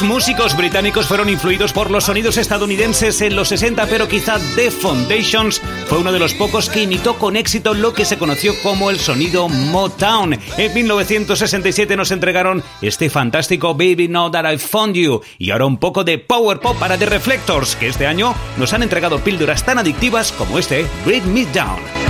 [0.03, 5.61] músicos británicos fueron influidos por los sonidos estadounidenses en los 60, pero quizá The Foundations
[5.87, 8.99] fue uno de los pocos que imitó con éxito lo que se conoció como el
[8.99, 10.39] sonido Motown.
[10.57, 15.77] En 1967 nos entregaron este fantástico Baby Know That I Found You y ahora un
[15.77, 19.79] poco de Power Pop para The Reflectors, que este año nos han entregado píldoras tan
[19.79, 22.02] adictivas como este Break Me Down.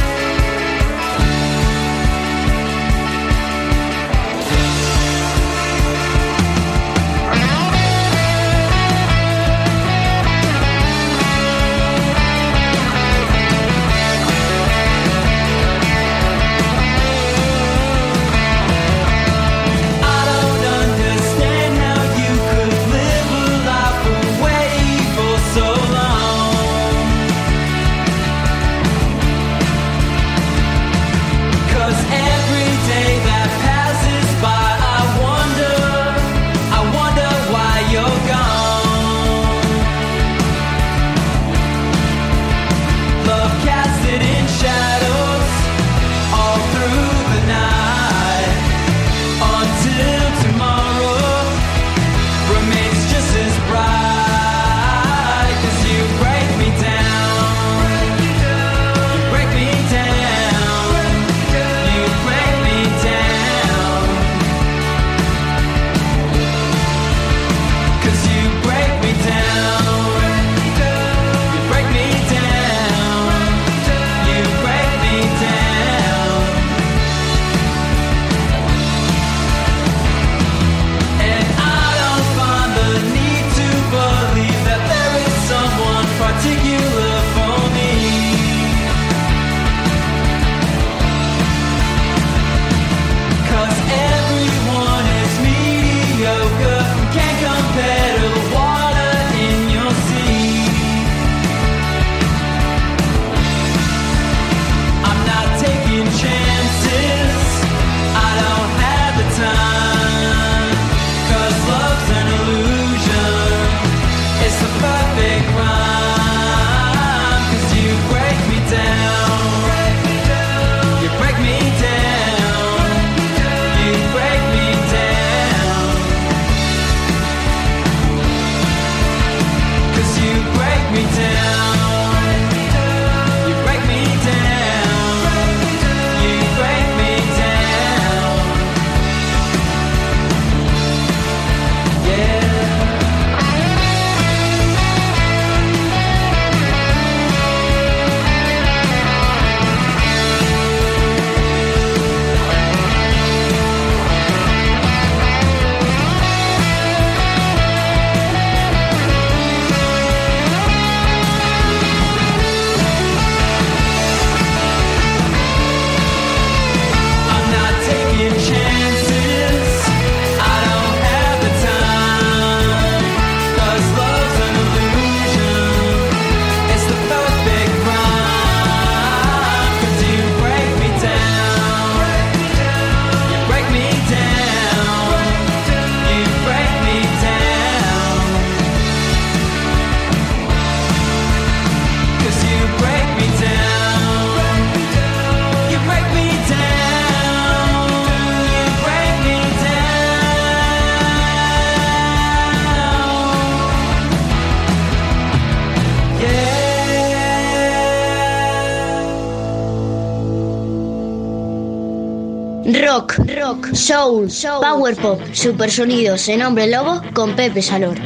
[214.62, 217.98] Power pop, supersonidos en Hombre Lobo con Pepe Salor.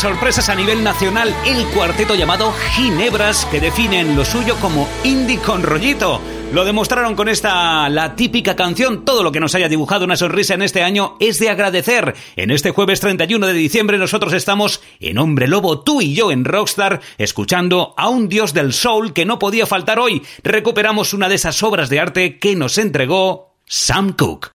[0.00, 5.62] Sorpresas a nivel nacional, el cuarteto llamado Ginebras, que definen lo suyo como indie con
[5.62, 6.22] rollito.
[6.54, 9.04] Lo demostraron con esta, la típica canción.
[9.04, 12.14] Todo lo que nos haya dibujado una sonrisa en este año es de agradecer.
[12.36, 16.46] En este jueves 31 de diciembre nosotros estamos en Hombre Lobo, tú y yo en
[16.46, 20.22] Rockstar, escuchando a un dios del soul que no podía faltar hoy.
[20.42, 24.50] Recuperamos una de esas obras de arte que nos entregó Sam Cooke.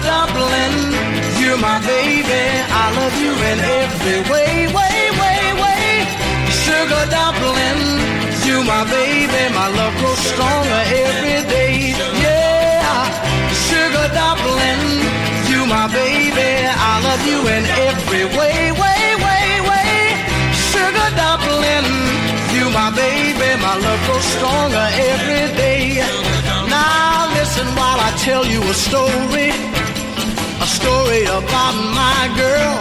[0.00, 0.76] Dumpling,
[1.40, 2.42] you're my baby.
[2.82, 5.84] I love you in every way, way, way, way.
[6.64, 7.80] Sugar dumpling,
[8.46, 9.42] You're my baby.
[9.54, 11.94] My love grows stronger every day.
[12.24, 13.04] Yeah,
[13.68, 14.82] sugar dumpling,
[15.50, 16.50] you my baby.
[16.90, 19.92] I love you in every way, way, way, way.
[20.70, 21.88] Sugar dumpling,
[22.56, 23.48] you my baby.
[23.60, 25.84] My love grows stronger every day.
[26.68, 29.50] Now listen while I tell you a story,
[30.80, 32.76] story about my girl.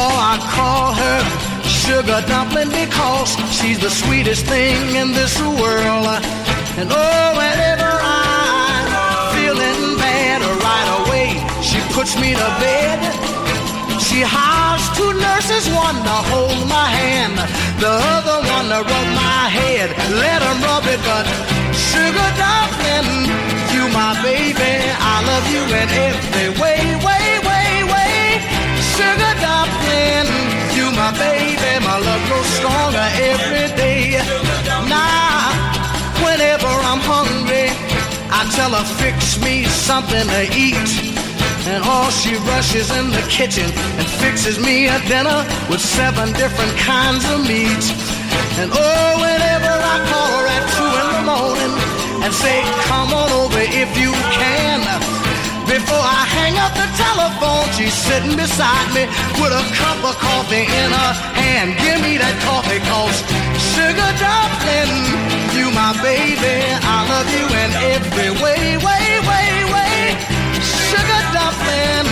[0.00, 1.20] Oh, I call her
[1.64, 6.06] sugar dumpling because she's the sweetest thing in this world.
[6.78, 7.90] And oh, whenever
[8.20, 8.86] I'm
[9.34, 11.28] feeling bad, right away
[11.68, 12.98] she puts me to bed.
[14.06, 17.36] She hires two nurses, one to hold my hand,
[17.84, 19.88] the other one to rub my head.
[20.22, 21.24] Let Let 'em rub it, but
[21.88, 23.10] sugar dumpling,
[23.80, 24.72] you my baby.
[25.00, 28.14] I love you in every way, way, way, way.
[28.96, 30.28] Sugar dumpling,
[30.76, 31.72] you my baby.
[31.88, 34.20] My love grows stronger every day.
[34.84, 35.48] Now,
[36.24, 37.68] whenever I'm hungry,
[38.28, 40.90] I tell her fix me something to eat.
[41.70, 45.40] And all she rushes in the kitchen and fixes me a dinner
[45.70, 47.84] with seven different kinds of meat.
[48.60, 51.89] And oh, whenever I call her at two in the morning
[52.22, 54.80] and say, come on over if you can.
[55.64, 59.06] Before I hang up the telephone, she's sitting beside me
[59.40, 61.78] with a cup of coffee in her hand.
[61.78, 63.18] Give me that coffee, cause
[63.72, 64.94] sugar dumpling,
[65.56, 66.58] you my baby.
[66.82, 69.96] I love you in every way, way, way, way.
[70.90, 72.08] Sugar dumpling,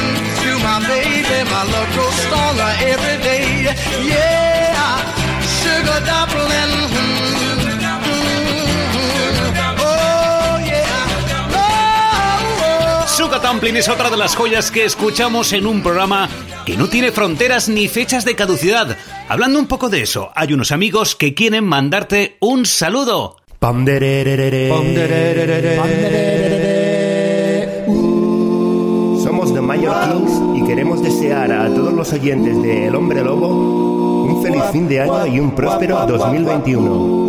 [0.47, 1.39] you my baby.
[1.51, 3.67] My love grows stronger every day.
[4.07, 5.03] Yeah,
[5.61, 6.73] sugar dumpling.
[6.95, 7.68] Hmm.
[13.19, 16.29] Sugar Dumpling es otra de las joyas que escuchamos en un programa
[16.65, 18.97] que no tiene fronteras ni fechas de caducidad.
[19.29, 23.35] Hablando un poco de eso, hay unos amigos que quieren mandarte un saludo.
[29.25, 33.49] Somos The Mayor Kings y queremos desear a todos los oyentes de El Hombre Lobo
[34.27, 37.28] un feliz fin de año y un próspero 2021.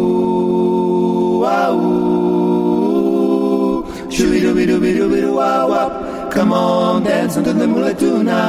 [4.68, 6.32] wop.
[6.32, 8.40] Come on, dance under the moonlight tonight.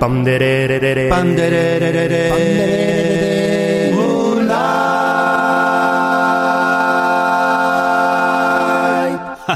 [0.00, 1.08] Bum de de de de de.
[1.10, 3.03] De de de de de.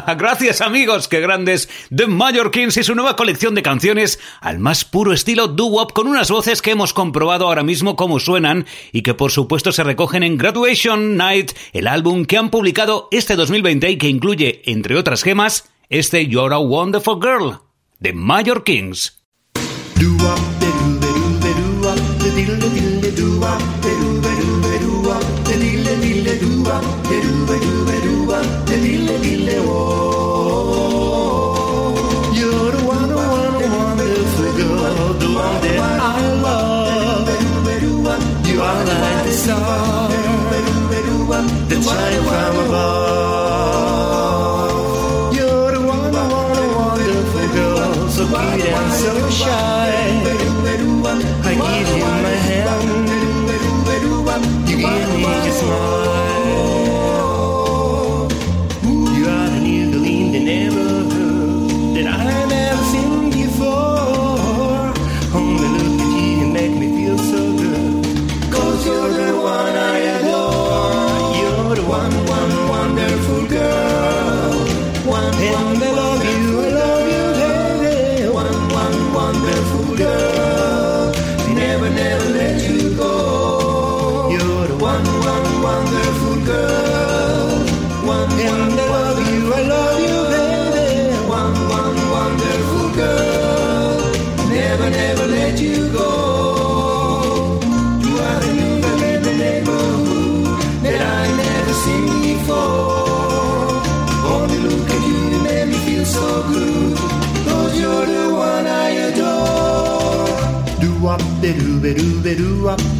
[0.19, 1.69] Gracias amigos, qué grandes.
[1.95, 6.31] The Mallorquins y su nueva colección de canciones al más puro estilo doo-wop con unas
[6.31, 10.39] voces que hemos comprobado ahora mismo cómo suenan y que por supuesto se recogen en
[10.39, 15.69] Graduation Night, el álbum que han publicado este 2020 y que incluye, entre otras gemas,
[15.89, 17.61] este You're a Wonderful Girl,
[18.01, 19.19] The Mallorquins.
[19.99, 20.59] You're
[39.49, 40.09] star
[41.69, 42.85] that shine from above.
[45.37, 49.78] You're the one, one, wonderful girl, so cute and so shy.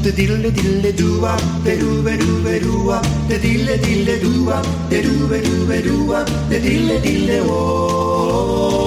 [0.03, 4.19] The diddle diddle do up the do be do be do up the diddle diddle
[4.23, 8.79] do up the do be do be do up the diddle diddle oh.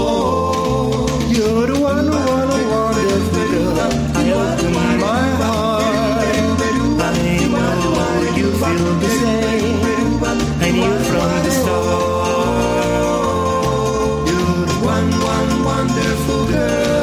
[1.29, 3.79] You're the one, one, wonderful girl.
[4.15, 4.81] I open my
[5.41, 5.83] heart.
[7.01, 7.13] I
[7.47, 7.71] know
[8.37, 10.23] you feel the same.
[10.61, 13.01] I knew from the start.
[14.27, 17.00] You're the one, one wonderful girl.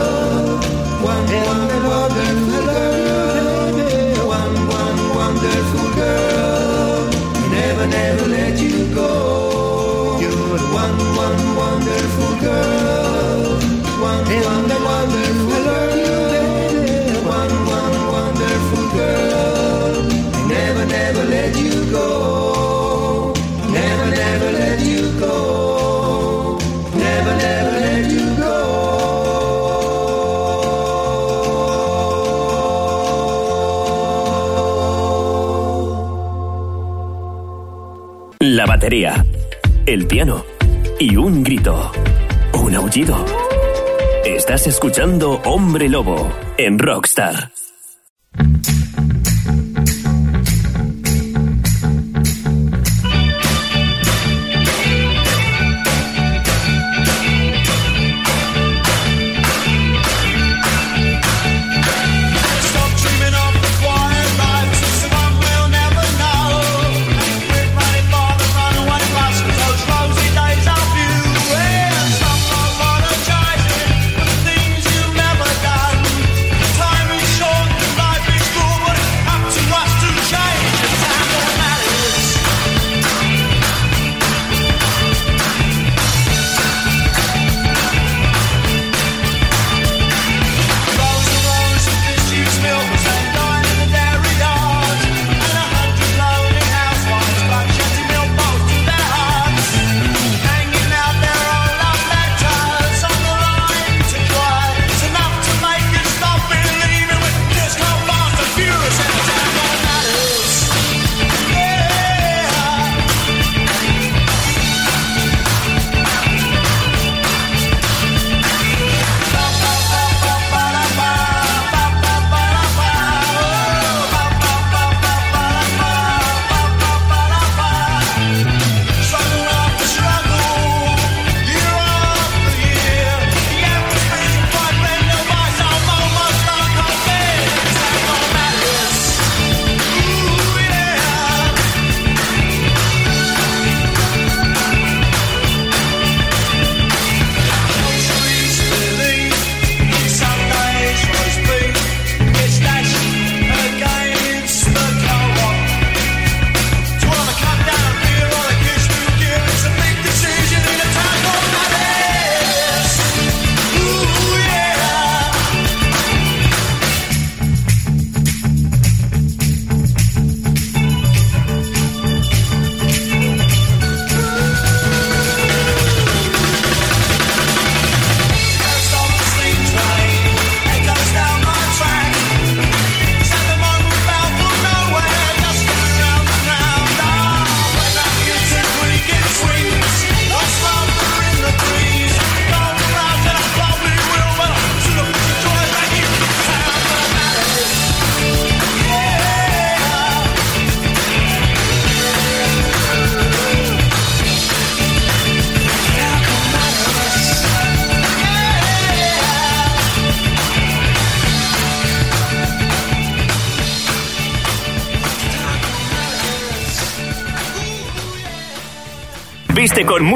[38.78, 39.26] Batería,
[39.86, 40.44] el piano
[41.00, 41.90] y un grito,
[42.62, 43.24] un aullido.
[44.24, 47.50] Estás escuchando Hombre Lobo en Rockstar.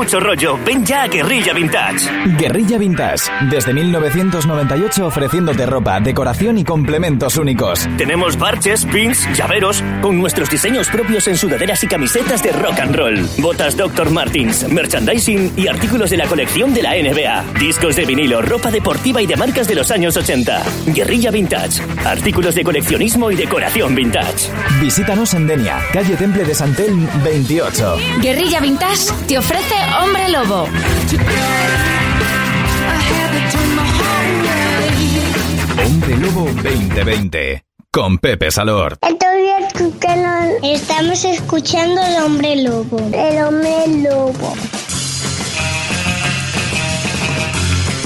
[0.03, 0.59] Mucho rollo.
[0.67, 2.11] Ven ya a Guerrilla Vintage.
[2.37, 7.89] Guerrilla Vintage, desde 1998 ofreciéndote ropa, decoración y complementos únicos.
[7.97, 12.97] Tenemos parches, pins, llaveros, con nuestros diseños propios en sudaderas y camisetas de rock and
[12.97, 13.29] roll.
[13.39, 14.11] Botas Dr.
[14.11, 17.61] Martins, merchandising y artículos de la colección de la NBA.
[17.61, 20.65] Discos de vinilo, ropa deportiva y de marcas de los años 80.
[20.87, 21.81] Guerrilla Vintage.
[22.05, 24.51] Artículos de coleccionismo y decoración vintage.
[24.81, 27.97] Visítanos en Denia, calle Temple de Santel 28.
[28.21, 30.69] Guerrilla Vintage te ofrece Hombre Lobo.
[35.85, 37.65] Hombre Lobo 2020.
[37.91, 38.99] Con Pepe Salor.
[40.63, 42.99] Estamos escuchando el hombre lobo.
[43.13, 44.55] El hombre lobo.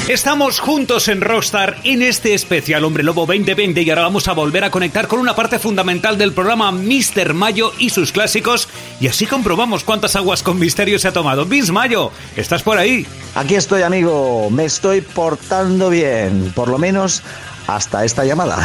[0.09, 4.63] Estamos juntos en Rockstar en este especial Hombre Lobo 2020 y ahora vamos a volver
[4.63, 7.35] a conectar con una parte fundamental del programa Mr.
[7.35, 8.69] Mayo y sus clásicos
[9.01, 11.45] y así comprobamos cuántas aguas con misterio se ha tomado.
[11.45, 13.05] Miss Mayo, ¿estás por ahí?
[13.35, 14.49] Aquí estoy, amigo.
[14.49, 16.53] Me estoy portando bien.
[16.55, 17.25] Por lo menos
[17.67, 18.59] hasta esta llamada.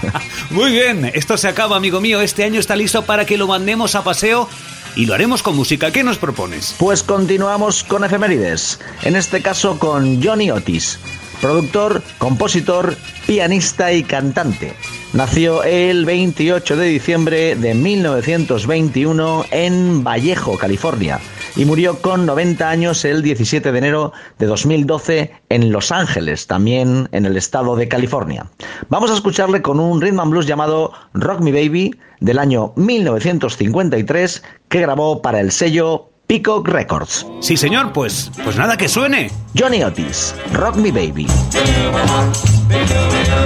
[0.50, 2.22] Muy bien, esto se acaba, amigo mío.
[2.22, 4.48] Este año está listo para que lo mandemos a paseo
[4.96, 5.90] y lo haremos con música.
[5.90, 6.74] ¿Qué nos propones?
[6.78, 8.80] Pues continuamos con efemérides.
[9.02, 10.98] En este caso con Johnny Otis,
[11.40, 12.96] productor, compositor,
[13.26, 14.74] pianista y cantante.
[15.12, 21.20] Nació el 28 de diciembre de 1921 en Vallejo, California,
[21.56, 27.08] y murió con 90 años el 17 de enero de 2012 en Los Ángeles, también
[27.12, 28.46] en el estado de California.
[28.88, 34.42] Vamos a escucharle con un rhythm and blues llamado Rock Me Baby del año 1953
[34.68, 37.26] que grabó para el sello Peacock Records.
[37.40, 39.30] Sí, señor, pues, pues nada que suene.
[39.58, 41.26] Johnny Otis, Rock Me Baby.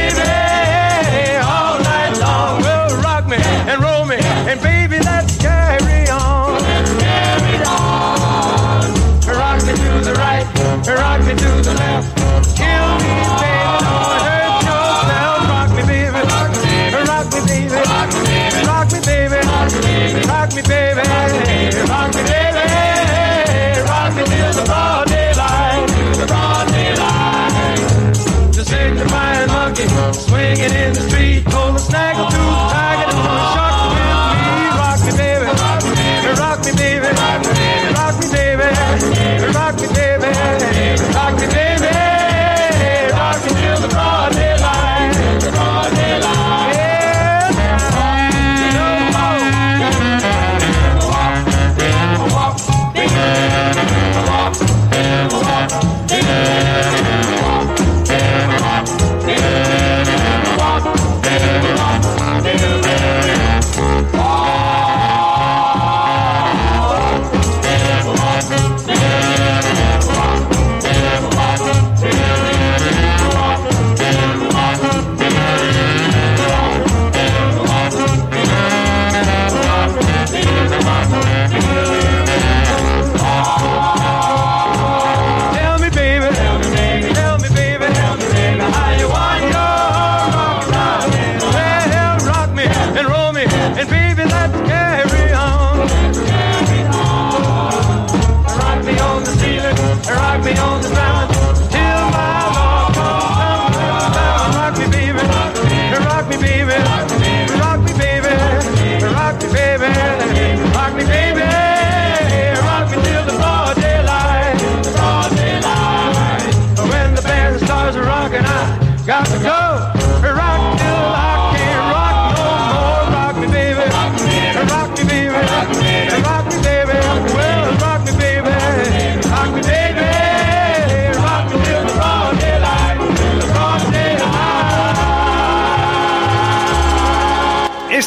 [11.29, 12.18] To the left.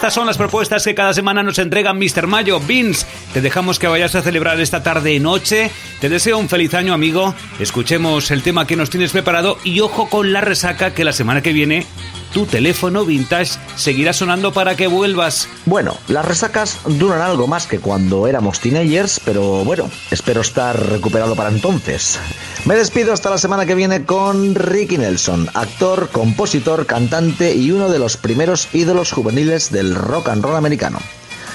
[0.01, 2.25] Estas son las propuestas que cada semana nos entregan Mr.
[2.25, 2.59] Mayo.
[2.59, 5.69] Vince, te dejamos que vayas a celebrar esta tarde noche.
[5.99, 7.35] Te deseo un feliz año, amigo.
[7.59, 11.43] Escuchemos el tema que nos tienes preparado y ojo con la resaca que la semana
[11.43, 11.85] que viene
[12.33, 15.47] tu teléfono vintage seguirá sonando para que vuelvas.
[15.65, 21.35] Bueno, las resacas duran algo más que cuando éramos teenagers, pero bueno, espero estar recuperado
[21.35, 22.19] para entonces.
[22.65, 27.89] Me despido hasta la semana que viene con Ricky Nelson, actor, compositor, cantante y uno
[27.89, 30.99] de los primeros ídolos juveniles del rock and roll americano.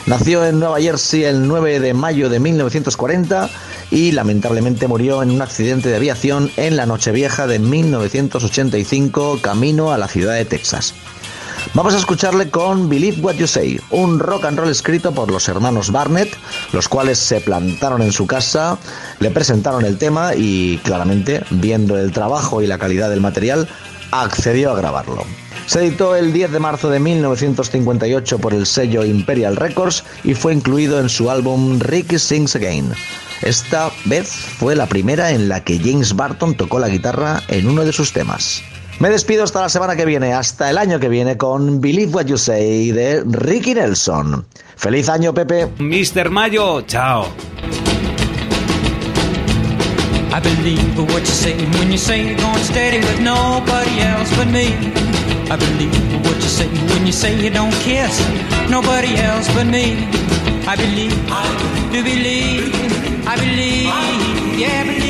[0.07, 3.49] Nació en Nueva Jersey el 9 de mayo de 1940
[3.93, 9.99] y lamentablemente murió en un accidente de aviación en la Nochevieja de 1985 camino a
[9.99, 10.93] la ciudad de Texas.
[11.75, 15.49] Vamos a escucharle con Believe What You Say, un rock and roll escrito por los
[15.49, 16.35] hermanos Barnett,
[16.73, 18.79] los cuales se plantaron en su casa,
[19.21, 23.69] le presentaron el tema y claramente, viendo el trabajo y la calidad del material,
[24.11, 25.25] accedió a grabarlo.
[25.67, 30.55] Se editó el 10 de marzo de 1958 por el sello Imperial Records y fue
[30.55, 32.93] incluido en su álbum Ricky Sings Again.
[33.43, 37.85] Esta vez fue la primera en la que James Barton tocó la guitarra en uno
[37.85, 38.63] de sus temas.
[38.99, 42.27] Me despido hasta la semana que viene, hasta el año que viene con Believe What
[42.27, 44.47] You Say de Ricky Nelson.
[44.77, 45.67] ¡Feliz año, Pepe!
[45.79, 46.31] Mr.
[46.31, 47.27] Mayo, chao.
[50.33, 54.47] I believe what you say when you say you're going steady with nobody else but
[54.49, 54.75] me.
[55.51, 58.21] I believe what you say when you say you don't kiss
[58.71, 60.09] nobody else but me.
[60.67, 61.45] I believe, I
[61.93, 62.75] do believe,
[63.27, 65.06] I believe, yeah, I believe,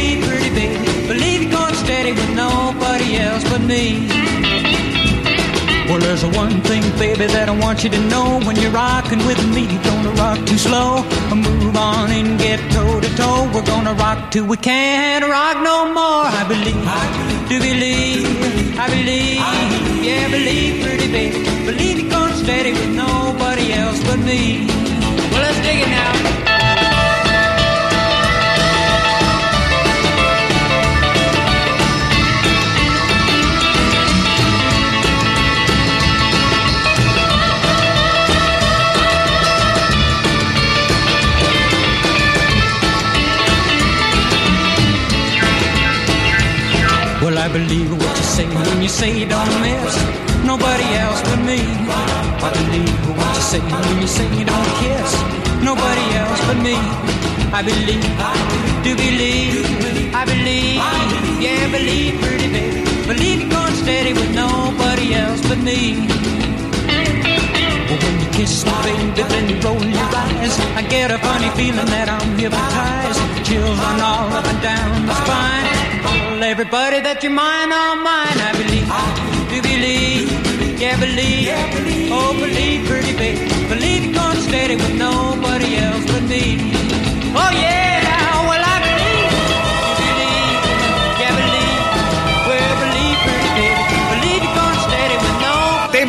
[2.07, 4.07] steady with nobody else but me.
[5.89, 8.41] Well, there's one thing, baby, that I want you to know.
[8.45, 11.03] When you're rocking with me, don't rock too slow.
[11.35, 13.51] Move on and get toe to toe.
[13.55, 16.27] We're gonna rock till we can't rock no more.
[16.41, 17.05] I believe, I
[17.49, 21.39] do believe, I believe, yeah, believe, pretty baby.
[21.67, 24.67] Believe you're gonna steady with nobody else but me.
[25.31, 26.46] Well, let's dig it now.
[47.37, 49.95] Well, I believe what you say when you say don't miss
[50.49, 51.61] nobody else but me.
[51.61, 55.11] I believe what you say when you say don't kiss
[55.61, 56.77] nobody else but me.
[57.53, 58.09] I believe,
[58.81, 59.69] do believe,
[60.17, 60.81] I believe,
[61.45, 62.81] yeah, believe, pretty baby.
[63.05, 66.09] Believe you're going steady with nobody else but me.
[67.85, 70.57] Well, when you kiss me, baby, then you roll your eyes.
[70.73, 73.21] I get a funny feeling that I'm hypnotized.
[73.45, 75.76] Chills run all up and down the spine.
[76.47, 78.39] Everybody that you're mine, all mine.
[78.39, 79.03] I believe, ah.
[79.03, 80.31] I do believe,
[80.79, 81.51] yeah, believe,
[82.13, 83.51] oh, believe, pretty baby.
[83.67, 86.71] Believe you're going steady with nobody else but me.
[87.35, 87.86] Oh, yeah,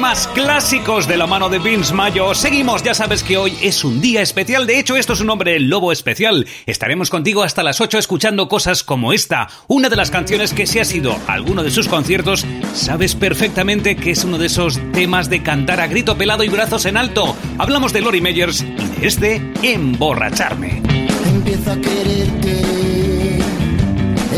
[0.07, 2.33] Clásicos de la mano de Vince Mayo.
[2.33, 4.65] Seguimos, ya sabes que hoy es un día especial.
[4.65, 6.47] De hecho, esto es un hombre lobo especial.
[6.65, 9.49] Estaremos contigo hasta las 8 escuchando cosas como esta.
[9.67, 13.97] Una de las canciones que si has ido a alguno de sus conciertos, sabes perfectamente
[13.97, 17.35] que es uno de esos temas de cantar a grito pelado y brazos en alto.
[17.57, 20.81] Hablamos de Lori Meyers y de este Emborracharme.
[21.25, 23.39] Empiezo a quererte,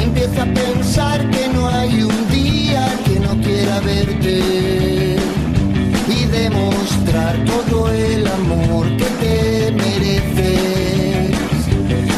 [0.01, 4.58] empiezo a pensar que no hay un día que no quiera verte
[7.11, 11.35] todo el amor que te mereces.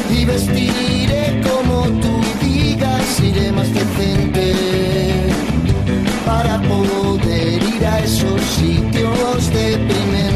[0.10, 4.54] Y vestiré como tú digas, iré más decente
[6.26, 9.92] para poder ir a esos sitios deprimentes.
[9.94, 10.31] Haré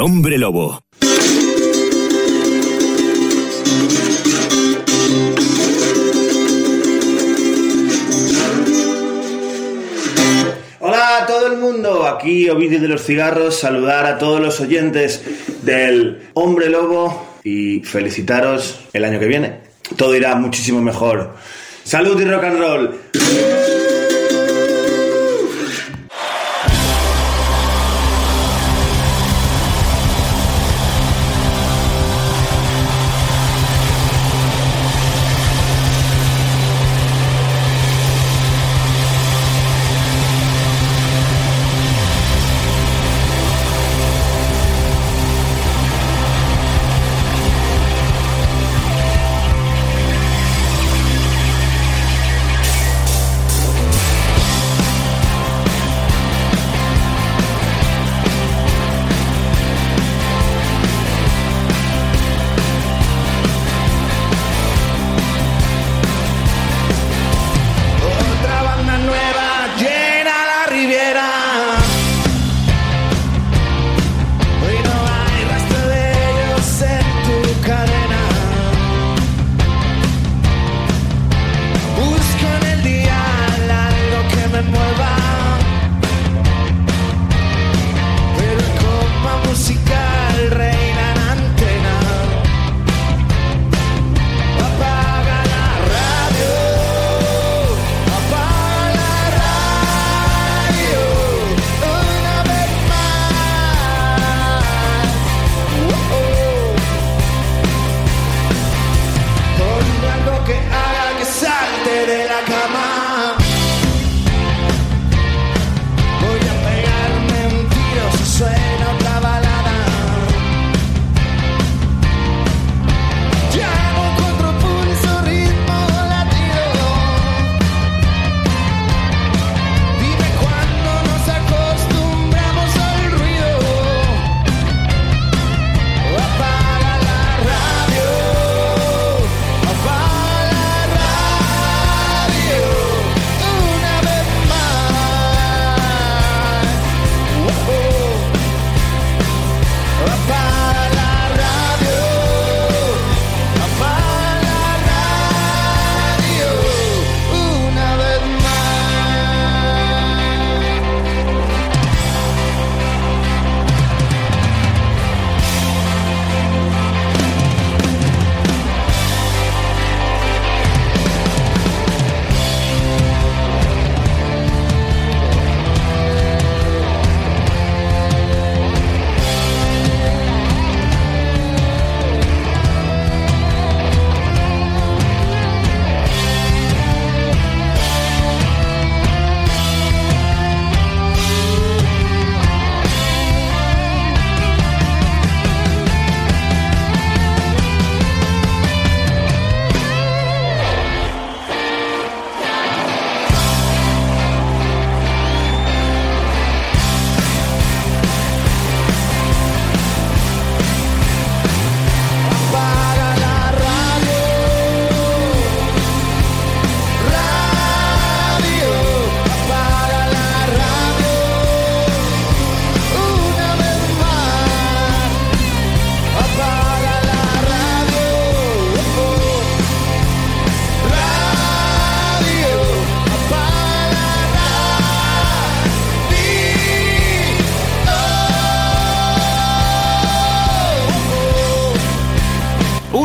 [0.00, 0.82] Hombre Lobo.
[10.78, 15.22] Hola a todo el mundo, aquí Ovidio de los Cigarros, saludar a todos los oyentes
[15.62, 19.60] del Hombre Lobo y felicitaros el año que viene.
[19.96, 21.34] Todo irá muchísimo mejor.
[21.84, 22.89] Salud y rock and roll.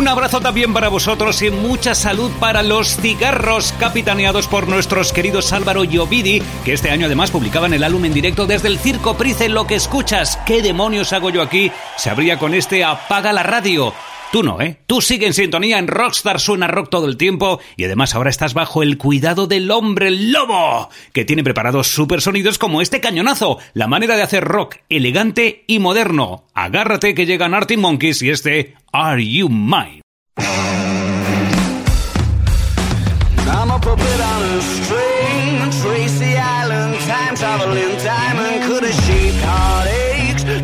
[0.08, 5.84] Abrazo también para vosotros y mucha salud para los cigarros capitaneados por nuestros queridos Álvaro
[5.84, 9.50] y que este año además publicaban el álbum en directo desde el Circo Price.
[9.50, 11.72] Lo que escuchas, ¿qué demonios hago yo aquí?
[11.98, 13.94] Se abría con este Apaga la radio.
[14.32, 14.80] Tú no, ¿eh?
[14.86, 18.54] Tú sigue en sintonía en Rockstar, suena rock todo el tiempo y además ahora estás
[18.54, 23.88] bajo el cuidado del hombre lobo, que tiene preparados super sonidos como este cañonazo, la
[23.88, 26.46] manera de hacer rock elegante y moderno.
[26.54, 30.05] Agárrate que llegan Arctic Monkeys y este Are You Mine.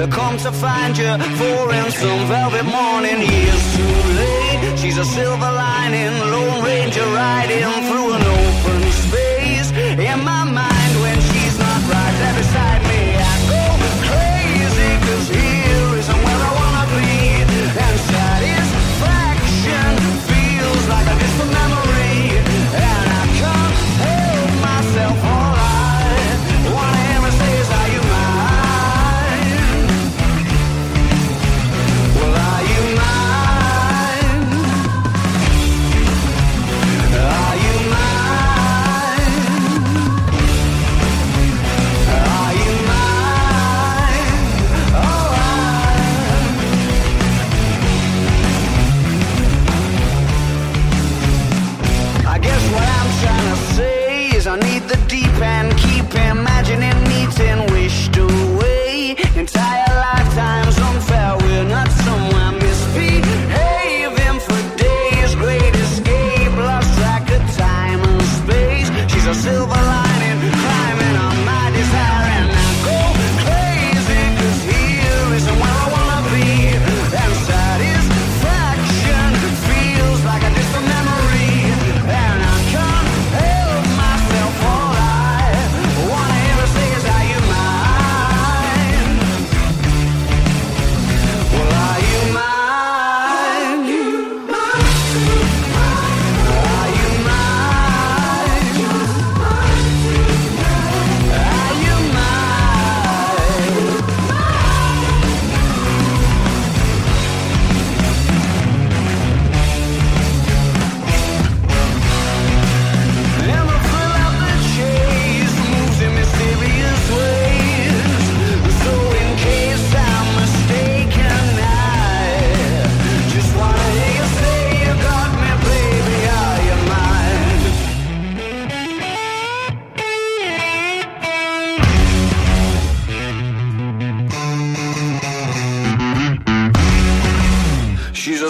[0.09, 4.79] Come to find you for in some velvet morning, years too late.
[4.79, 8.90] She's a silver lining, Lone Ranger riding through an open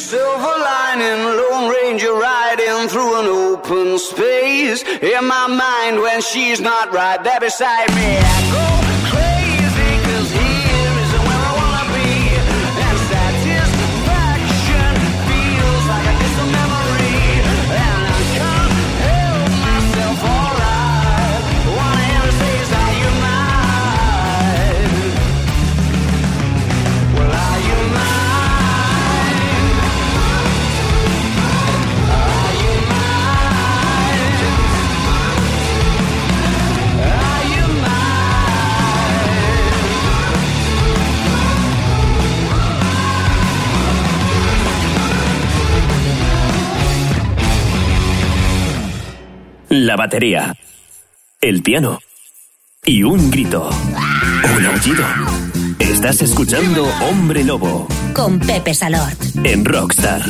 [0.02, 4.84] silver lining, Lone Ranger riding through an open space.
[4.84, 8.81] In my mind, when she's not right there beside me, I go
[49.72, 50.53] La batería.
[51.39, 51.99] El piano.
[52.84, 53.69] Y un grito.
[54.57, 55.06] Un aullido.
[55.80, 59.18] Estás escuchando Hombre Lobo Con Pepe Salort.
[59.45, 60.23] en Rockstar.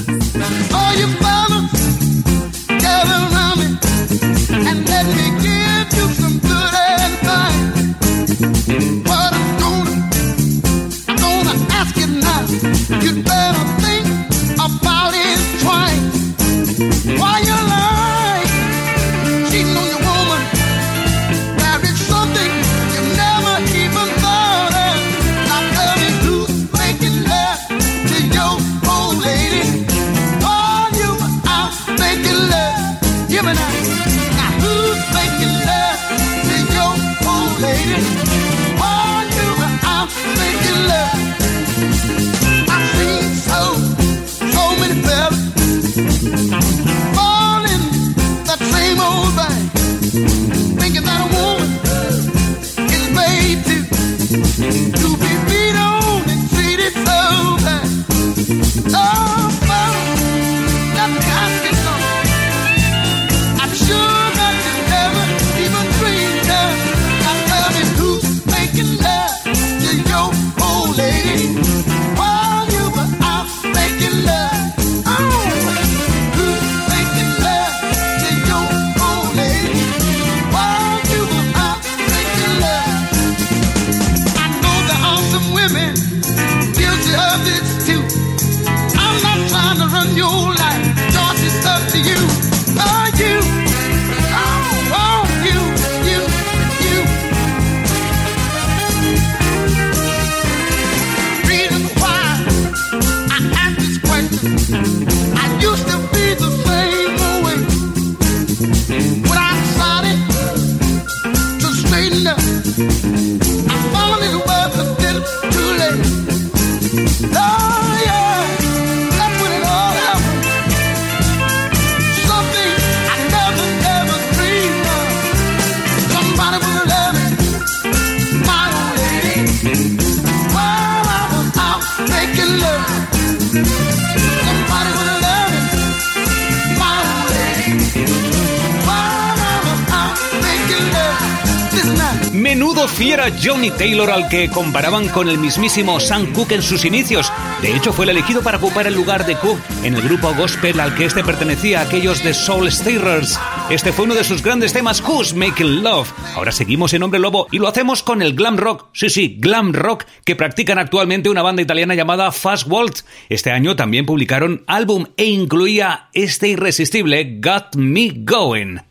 [143.70, 147.32] Taylor al que comparaban con el mismísimo Sam Cooke en sus inicios.
[147.62, 150.80] De hecho, fue el elegido para ocupar el lugar de Cooke en el grupo gospel
[150.80, 153.40] al que este pertenecía, aquellos de Soul Stirrers.
[153.70, 156.12] Este fue uno de sus grandes temas, Who's Making Love.
[156.36, 159.74] Ahora seguimos en Hombre Lobo y lo hacemos con el glam rock, sí, sí, glam
[159.74, 163.06] rock, que practican actualmente una banda italiana llamada Fast Waltz.
[163.30, 168.90] Este año también publicaron álbum e incluía este irresistible Got Me Going.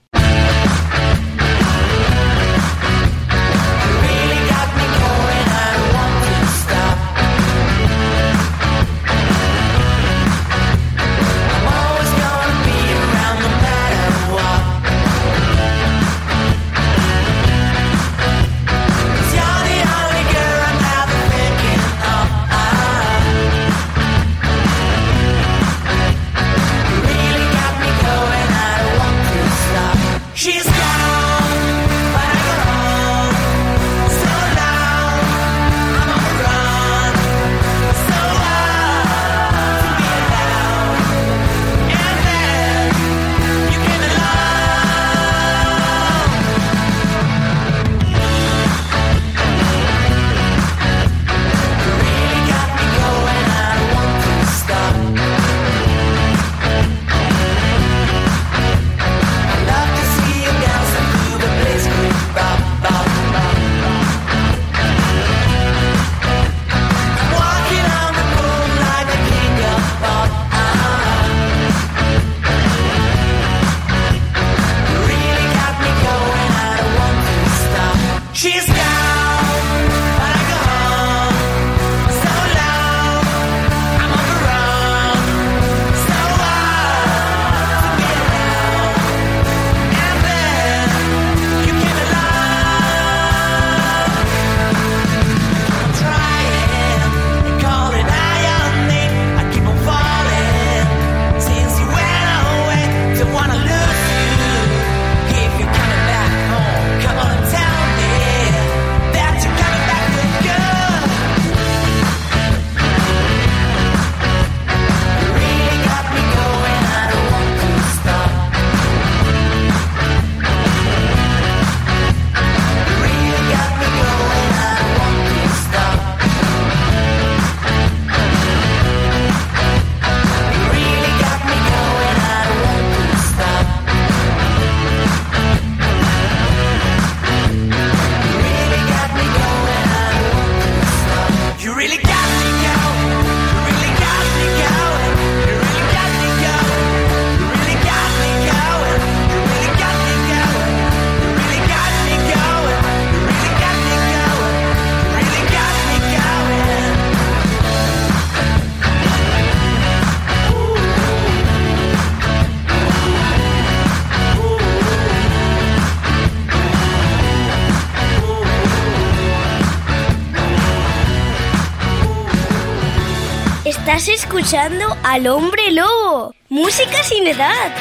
[174.51, 176.35] escuchando al hombre lobo.
[176.49, 177.73] Música sin edad.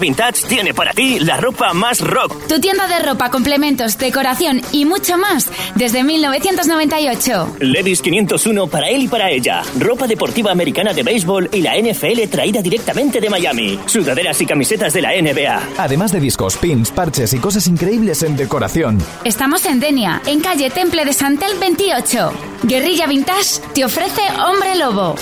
[0.00, 2.46] Vintage tiene para ti la ropa más rock.
[2.48, 7.56] Tu tienda de ropa, complementos, decoración y mucho más desde 1998.
[7.60, 9.62] Levis 501 para él y para ella.
[9.78, 13.78] Ropa deportiva americana de béisbol y la NFL traída directamente de Miami.
[13.86, 15.60] Sudaderas y camisetas de la NBA.
[15.78, 18.98] Además de discos, pins, parches y cosas increíbles en decoración.
[19.24, 22.32] Estamos en Denia, en calle Temple de Santel 28.
[22.62, 25.14] Guerrilla Vintage te ofrece Hombre Lobo.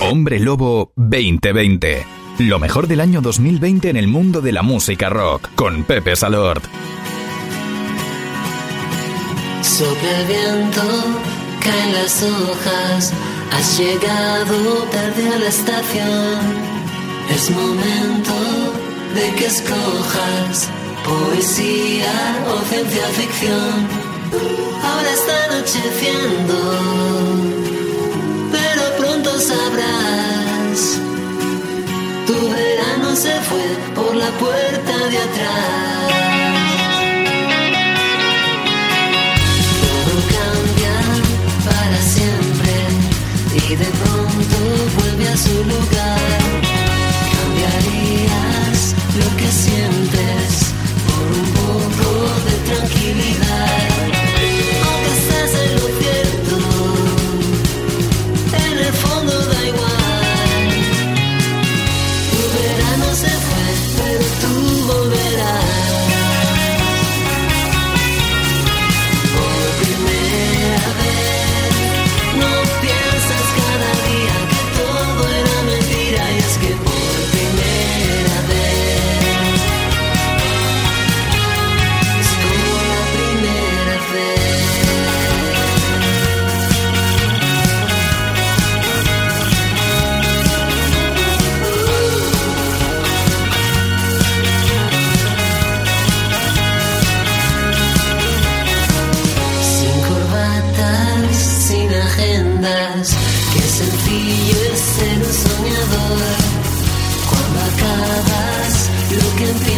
[0.00, 2.11] Hombre Lobo 2020.
[2.38, 6.62] Lo mejor del año 2020 en el mundo de la música rock, con Pepe Salord.
[9.62, 10.82] Sopla el viento,
[11.62, 13.12] caen las hojas,
[13.52, 16.72] has llegado tarde a la estación.
[17.30, 18.34] Es momento
[19.14, 20.68] de que escojas
[21.04, 23.88] poesía o ciencia ficción.
[24.82, 26.56] Ahora está anocheciendo,
[33.22, 33.62] se fue
[33.94, 36.12] por la puerta de atrás.
[39.82, 40.96] Todo cambia
[41.64, 42.74] para siempre
[43.54, 44.56] y de pronto
[44.98, 46.41] vuelve a su lugar.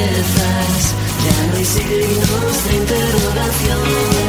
[0.06, 4.23] Ya no hay signos de interrogación.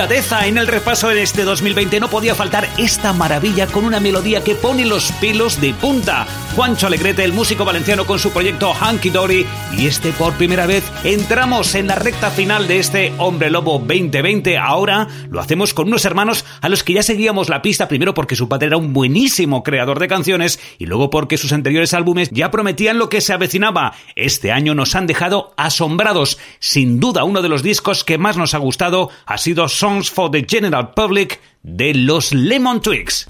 [0.00, 4.54] En el repaso de este 2020 no podía faltar esta maravilla con una melodía que
[4.54, 6.24] pone los pelos de punta.
[6.58, 9.46] Juancho Alegrete, el músico valenciano con su proyecto Hanky Dory
[9.78, 14.58] y este por primera vez entramos en la recta final de este Hombre Lobo 2020.
[14.58, 18.34] Ahora lo hacemos con unos hermanos a los que ya seguíamos la pista primero porque
[18.34, 22.50] su padre era un buenísimo creador de canciones y luego porque sus anteriores álbumes ya
[22.50, 23.94] prometían lo que se avecinaba.
[24.16, 26.40] Este año nos han dejado asombrados.
[26.58, 30.32] Sin duda uno de los discos que más nos ha gustado ha sido Songs for
[30.32, 33.26] the General Public de los Lemon Twigs.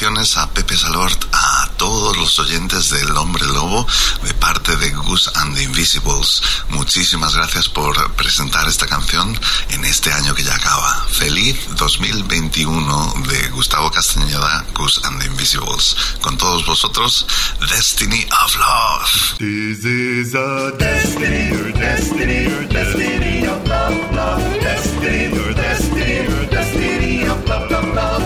[0.00, 3.86] Felicitaciones a Pepe Salort, a todos los oyentes del Hombre Lobo
[4.22, 6.42] de parte de Goose and the Invisibles.
[6.70, 9.38] Muchísimas gracias por presentar esta canción
[9.70, 11.06] en este año que ya acaba.
[11.10, 15.96] Feliz 2021 de Gustavo Castañeda, Goose and the Invisibles.
[16.22, 17.26] Con todos vosotros,
[17.68, 19.38] Destiny of Love.
[19.38, 26.46] This is a destiny, your destiny, your destiny of love, love, destiny, your destiny, your
[26.46, 28.19] destiny of love, love, love,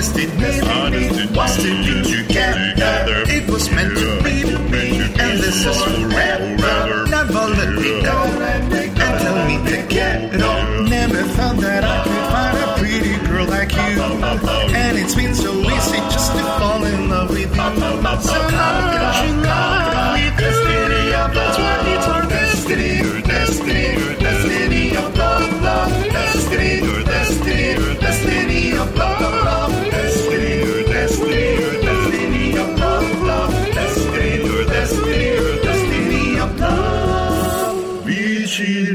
[0.00, 3.22] Our destiny, was to be together.
[3.28, 4.48] It was meant to be,
[5.20, 7.06] and this is forever.
[7.06, 10.88] Never let me go, and tell me to get it on.
[10.88, 14.00] Never thought that I could find a pretty girl like you,
[14.74, 17.60] and it's been so easy just to fall in love with you.
[18.22, 18.49] So
[38.60, 38.89] she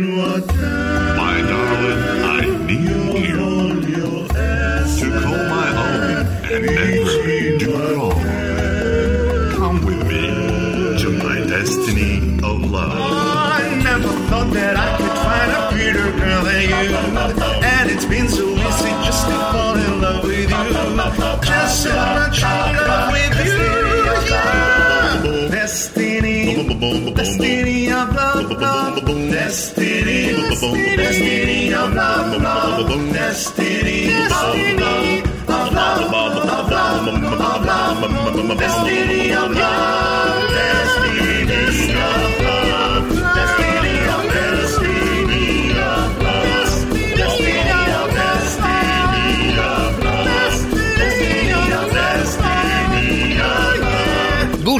[29.05, 30.33] Destiny,
[30.97, 33.13] destiny of love, love.
[33.13, 38.57] Destiny of love, of love, of love, of love.
[38.57, 40.94] Destiny of love, destiny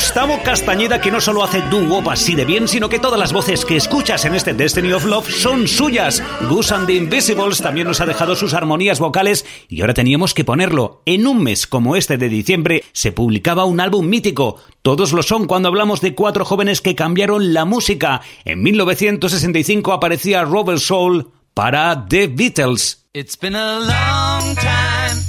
[0.06, 3.66] Gustavo Castañeda que no solo hace doo-wop así de bien, sino que todas las voces
[3.66, 6.22] que escuchas en este Destiny of Love son suyas.
[6.48, 10.45] Gus and the Invisibles también nos ha dejado sus armonías vocales y ahora teníamos que
[10.45, 11.01] ponerlo.
[11.08, 14.58] En un mes como este de diciembre se publicaba un álbum mítico.
[14.84, 18.22] Todos lo son cuando hablamos de cuatro jóvenes que cambiaron la música.
[18.45, 23.08] En 1965 aparecía Robert Soul para The Beatles.
[23.11, 25.19] It's been a long time.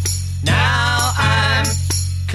[0.45, 0.86] Now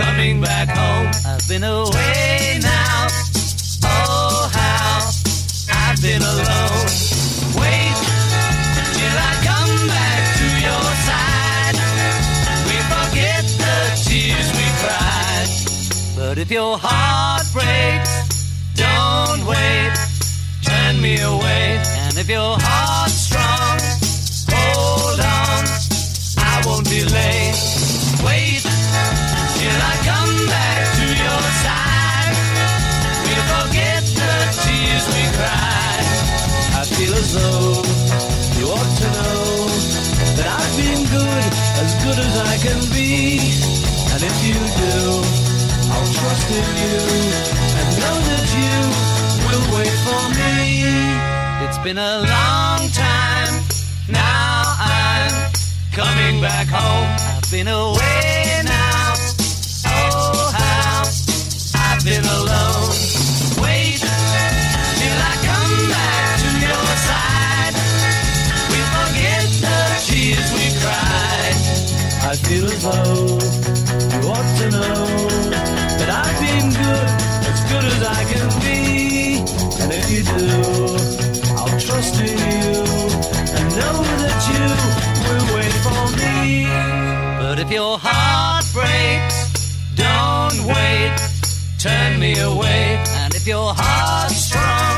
[0.02, 1.12] coming back home.
[1.26, 3.08] I've been away now.
[3.84, 5.12] Oh, how
[5.70, 6.88] I've been alone.
[7.62, 7.98] Wait
[8.98, 11.78] till I come back to your side.
[12.68, 15.50] We forget the tears we cried.
[16.18, 18.14] But if your heart breaks,
[18.76, 19.94] don't wait.
[20.64, 21.82] Turn me away.
[22.06, 23.78] And if your heart's strong,
[24.50, 25.64] hold on.
[26.38, 27.54] I won't delay.
[28.26, 28.61] Wait
[37.22, 37.78] as though
[38.58, 39.42] you ought to know
[40.38, 41.44] that I've been good,
[41.84, 43.38] as good as I can be.
[44.14, 44.96] And if you do,
[45.94, 47.00] I'll trust in you
[47.78, 48.78] and know that you
[49.46, 50.58] will wait for me.
[51.66, 53.54] It's been a long time.
[54.10, 55.34] Now I'm
[55.94, 57.10] coming back home.
[57.38, 59.14] I've been away now.
[59.86, 61.04] Oh, how
[61.86, 62.81] I've been alone.
[72.52, 73.40] Feel as though
[74.12, 75.06] you ought to know
[76.00, 77.08] that I've been good,
[77.52, 78.82] as good as I can be.
[79.82, 80.50] And if you do,
[81.60, 82.72] I'll trust in you
[83.56, 84.66] and know that you
[85.24, 86.40] will wait for me.
[87.42, 89.38] But if your heart breaks,
[89.96, 91.16] don't wait,
[91.80, 93.02] turn me away.
[93.20, 94.91] And if your heart's strong,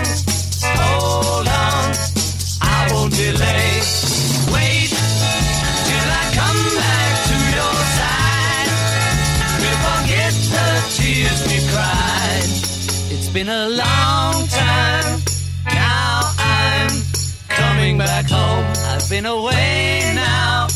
[13.34, 15.20] been a long time.
[15.66, 17.02] Now I'm
[17.50, 18.66] coming back home.
[18.92, 20.68] I've been away now.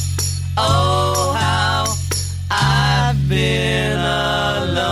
[0.57, 1.85] Oh, how
[2.49, 4.87] I've been alone.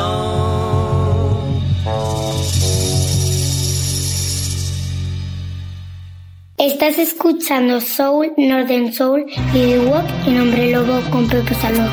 [6.58, 11.90] Estás escuchando Soul, Northern Soul y The Walk en Hombre Lobo con Pepe Salón.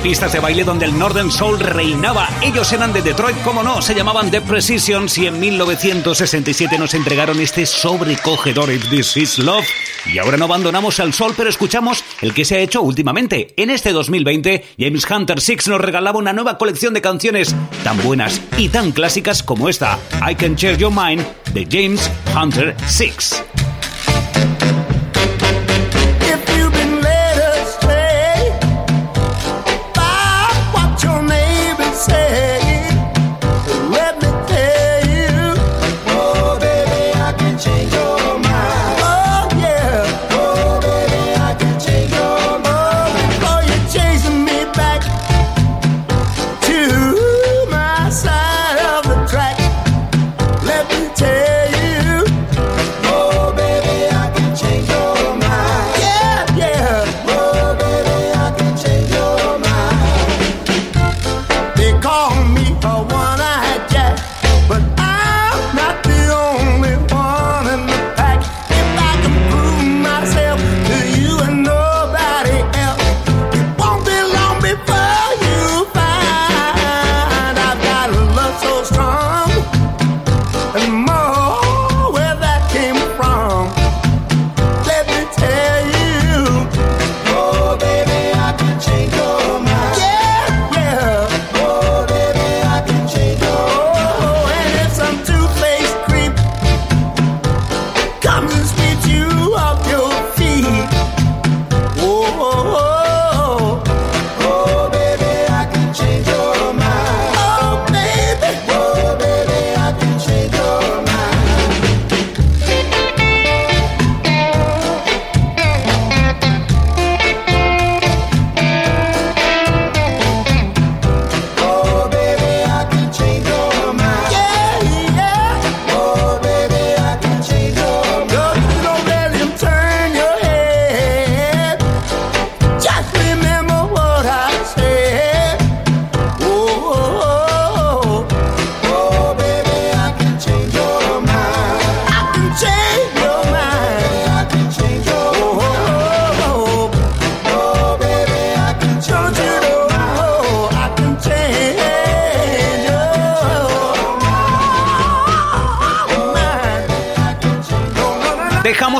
[0.00, 2.28] Pistas de baile donde el Northern Soul reinaba.
[2.42, 7.38] Ellos eran de Detroit, como no, se llamaban The Precisions y en 1967 nos entregaron
[7.40, 9.66] este sobrecogedor If This Is Love.
[10.06, 13.52] Y ahora no abandonamos al sol, pero escuchamos el que se ha hecho últimamente.
[13.56, 17.54] En este 2020, James Hunter Six nos regalaba una nueva colección de canciones
[17.84, 19.98] tan buenas y tan clásicas como esta,
[20.28, 23.42] I Can Share Your Mind, de James Hunter Six.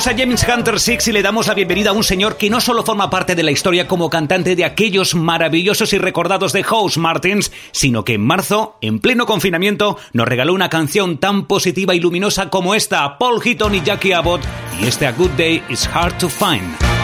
[0.07, 2.83] A James Hunter Six y le damos la bienvenida a un señor que no solo
[2.83, 7.53] forma parte de la historia como cantante de aquellos maravillosos y recordados de House Martins,
[7.71, 12.49] sino que en marzo, en pleno confinamiento, nos regaló una canción tan positiva y luminosa
[12.49, 14.41] como esta, Paul Heaton y Jackie Abbott,
[14.81, 17.00] y este A Good Day is Hard to Find.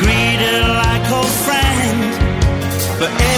[0.00, 2.16] Greeted like old friends.
[2.98, 3.31] But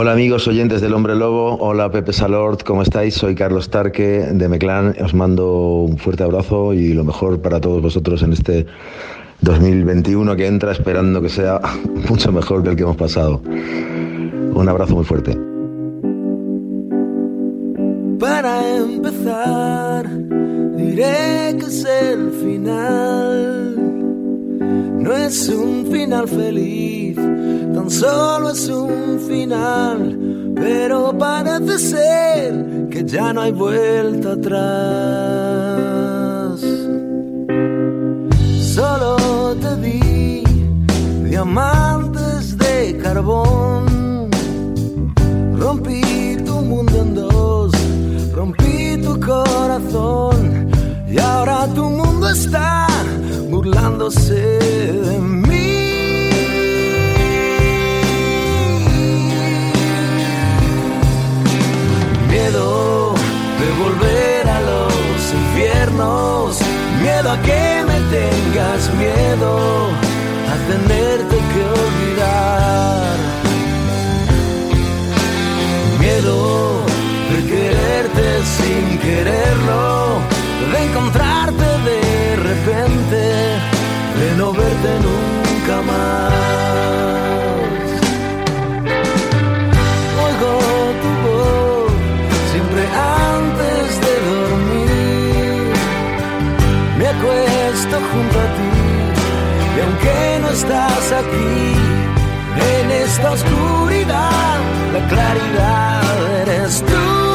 [0.00, 3.14] Hola amigos oyentes del Hombre Lobo, hola Pepe Salord, ¿cómo estáis?
[3.14, 7.82] Soy Carlos Tarque de Meclán, os mando un fuerte abrazo y lo mejor para todos
[7.82, 8.64] vosotros en este
[9.40, 11.60] 2021 que entra, esperando que sea
[12.08, 13.42] mucho mejor que el que hemos pasado.
[13.42, 15.36] Un abrazo muy fuerte.
[18.20, 20.08] Para empezar,
[20.76, 23.67] diré que es el final.
[25.08, 30.18] No es un final feliz, tan solo es un final.
[30.54, 34.60] Pero parece ser que ya no hay vuelta atrás.
[38.60, 40.44] Solo te di
[41.24, 44.28] diamantes de carbón.
[45.58, 47.72] Rompí tu mundo en dos,
[48.34, 50.68] rompí tu corazón
[51.08, 52.87] y ahora tu mundo está
[53.68, 55.48] burlándose de mí.
[62.28, 63.14] Miedo
[63.60, 66.58] de volver a los infiernos,
[67.02, 69.50] miedo a que me tengas miedo
[70.52, 73.16] a tenerte que olvidar.
[76.00, 76.36] Miedo
[77.32, 79.47] de quererte sin quererlo,
[84.86, 86.32] nunca más.
[90.24, 90.52] Oigo
[91.02, 91.92] tu voz
[92.52, 92.82] siempre
[93.26, 95.72] antes de dormir,
[96.98, 98.72] me acuesto junto a ti
[99.76, 101.62] y aunque no estás aquí,
[102.80, 104.56] en esta oscuridad,
[104.92, 107.27] la claridad eres tú.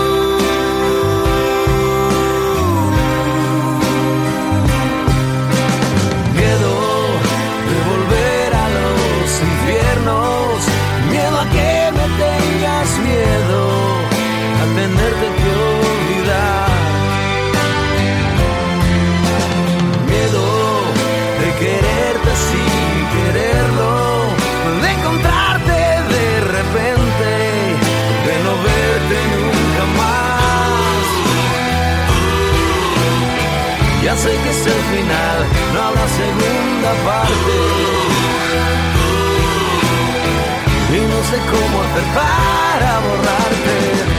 [36.23, 37.55] Segunda parte.
[40.89, 44.12] Y no sé cómo hacer para borrarte.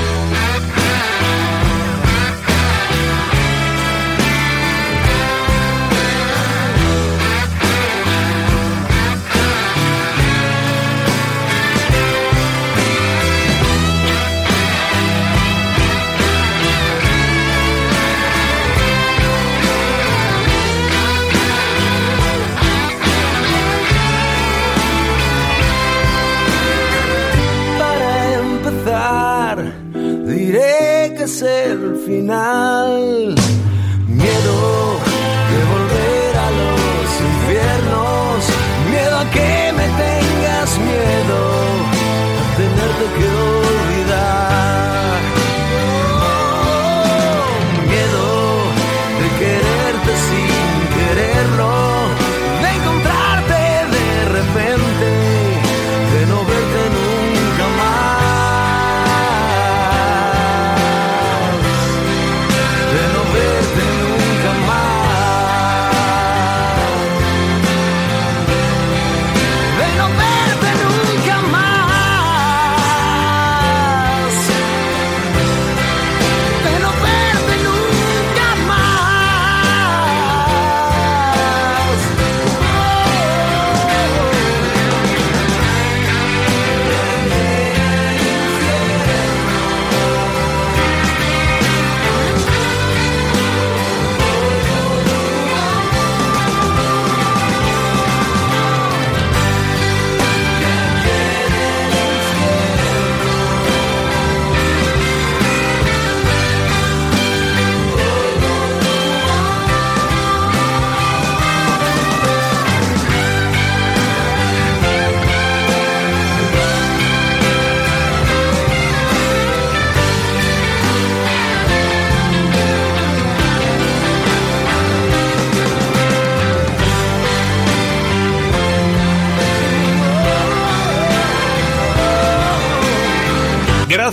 [32.04, 33.53] Final.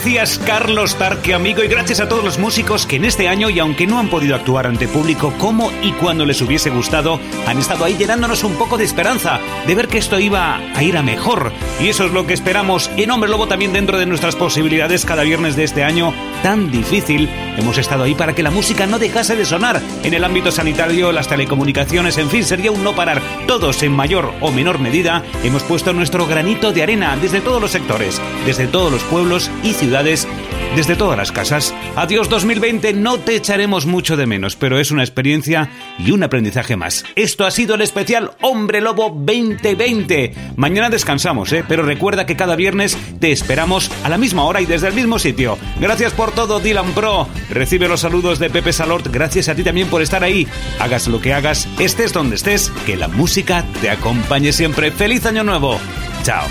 [0.04, 3.60] Gracias, Carlos Tarque, amigo, y gracias a todos los músicos que en este año, y
[3.60, 7.86] aunque no han podido actuar ante público como y cuando les hubiese gustado, han estado
[7.86, 11.52] ahí llenándonos un poco de esperanza, de ver que esto iba a ir a mejor.
[11.80, 15.22] Y eso es lo que esperamos en Hombre Lobo también dentro de nuestras posibilidades cada
[15.22, 17.30] viernes de este año tan difícil.
[17.58, 21.12] Hemos estado ahí para que la música no dejase de sonar en el ámbito sanitario,
[21.12, 23.22] las telecomunicaciones, en fin, sería un no parar.
[23.48, 27.72] Todos en mayor o menor medida hemos puesto nuestro granito de arena desde todos los
[27.72, 30.28] sectores, desde todos los pueblos y ciudades,
[30.76, 31.74] desde todas las casas.
[31.96, 36.76] Adiós 2020, no te echaremos mucho de menos, pero es una experiencia y un aprendizaje
[36.76, 37.04] más.
[37.16, 40.34] Esto ha sido el especial Hombre Lobo 2020.
[40.56, 41.64] Mañana descansamos, ¿eh?
[41.68, 45.20] pero recuerda que cada viernes te esperamos a la misma hora y desde el mismo
[45.20, 45.58] sitio.
[45.80, 47.28] Gracias por todo, Dylan Pro.
[47.50, 49.08] Recibe los saludos de Pepe Salort.
[49.08, 50.48] Gracias a ti también por estar ahí.
[50.80, 54.92] Hagas lo que hagas, estés donde estés, que la música te acompañe siempre.
[54.92, 55.80] ¡Feliz Año Nuevo!
[56.24, 56.46] Chao.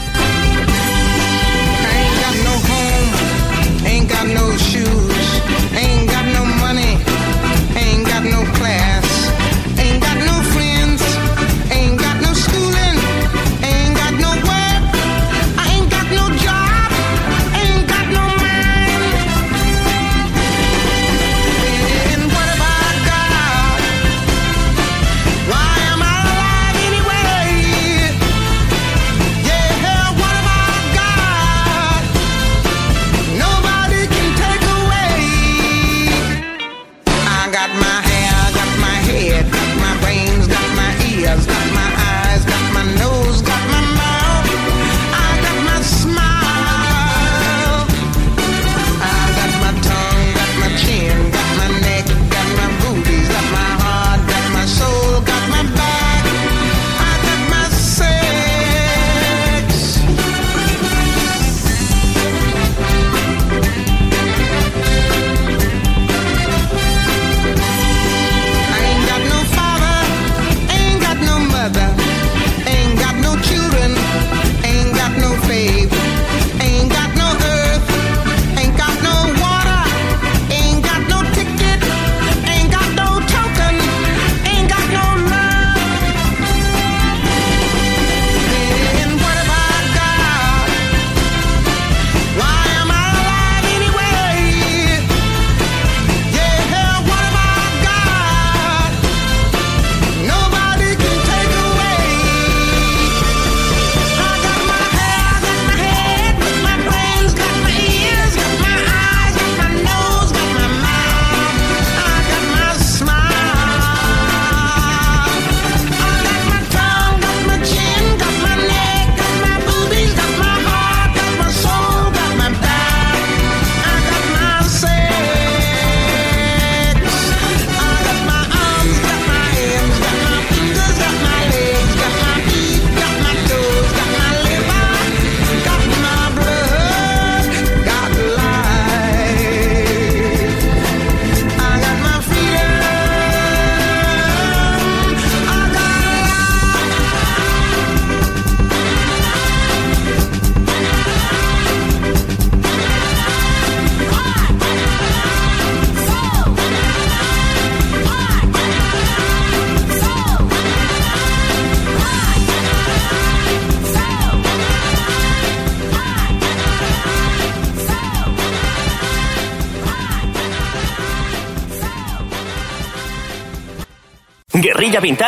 [4.35, 4.60] No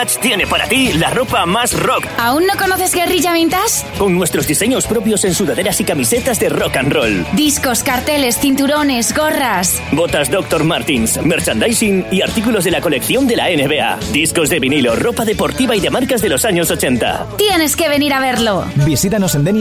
[0.03, 2.07] Vintage tiene para ti la ropa más rock.
[2.19, 3.87] ¿Aún no conoces Guerrilla Vintage?
[3.99, 7.27] Con nuestros diseños propios en sudaderas y camisetas de rock and roll.
[7.35, 9.81] Discos, carteles, cinturones, gorras.
[9.93, 10.65] Botas Dr.
[10.65, 13.99] Martins, merchandising y artículos de la colección de la NBA.
[14.13, 17.29] Discos de vinilo, ropa deportiva y de marcas de los años 80.
[17.39, 18.65] Tienes que venir a verlo.
[18.85, 19.61] Visítanos en Denia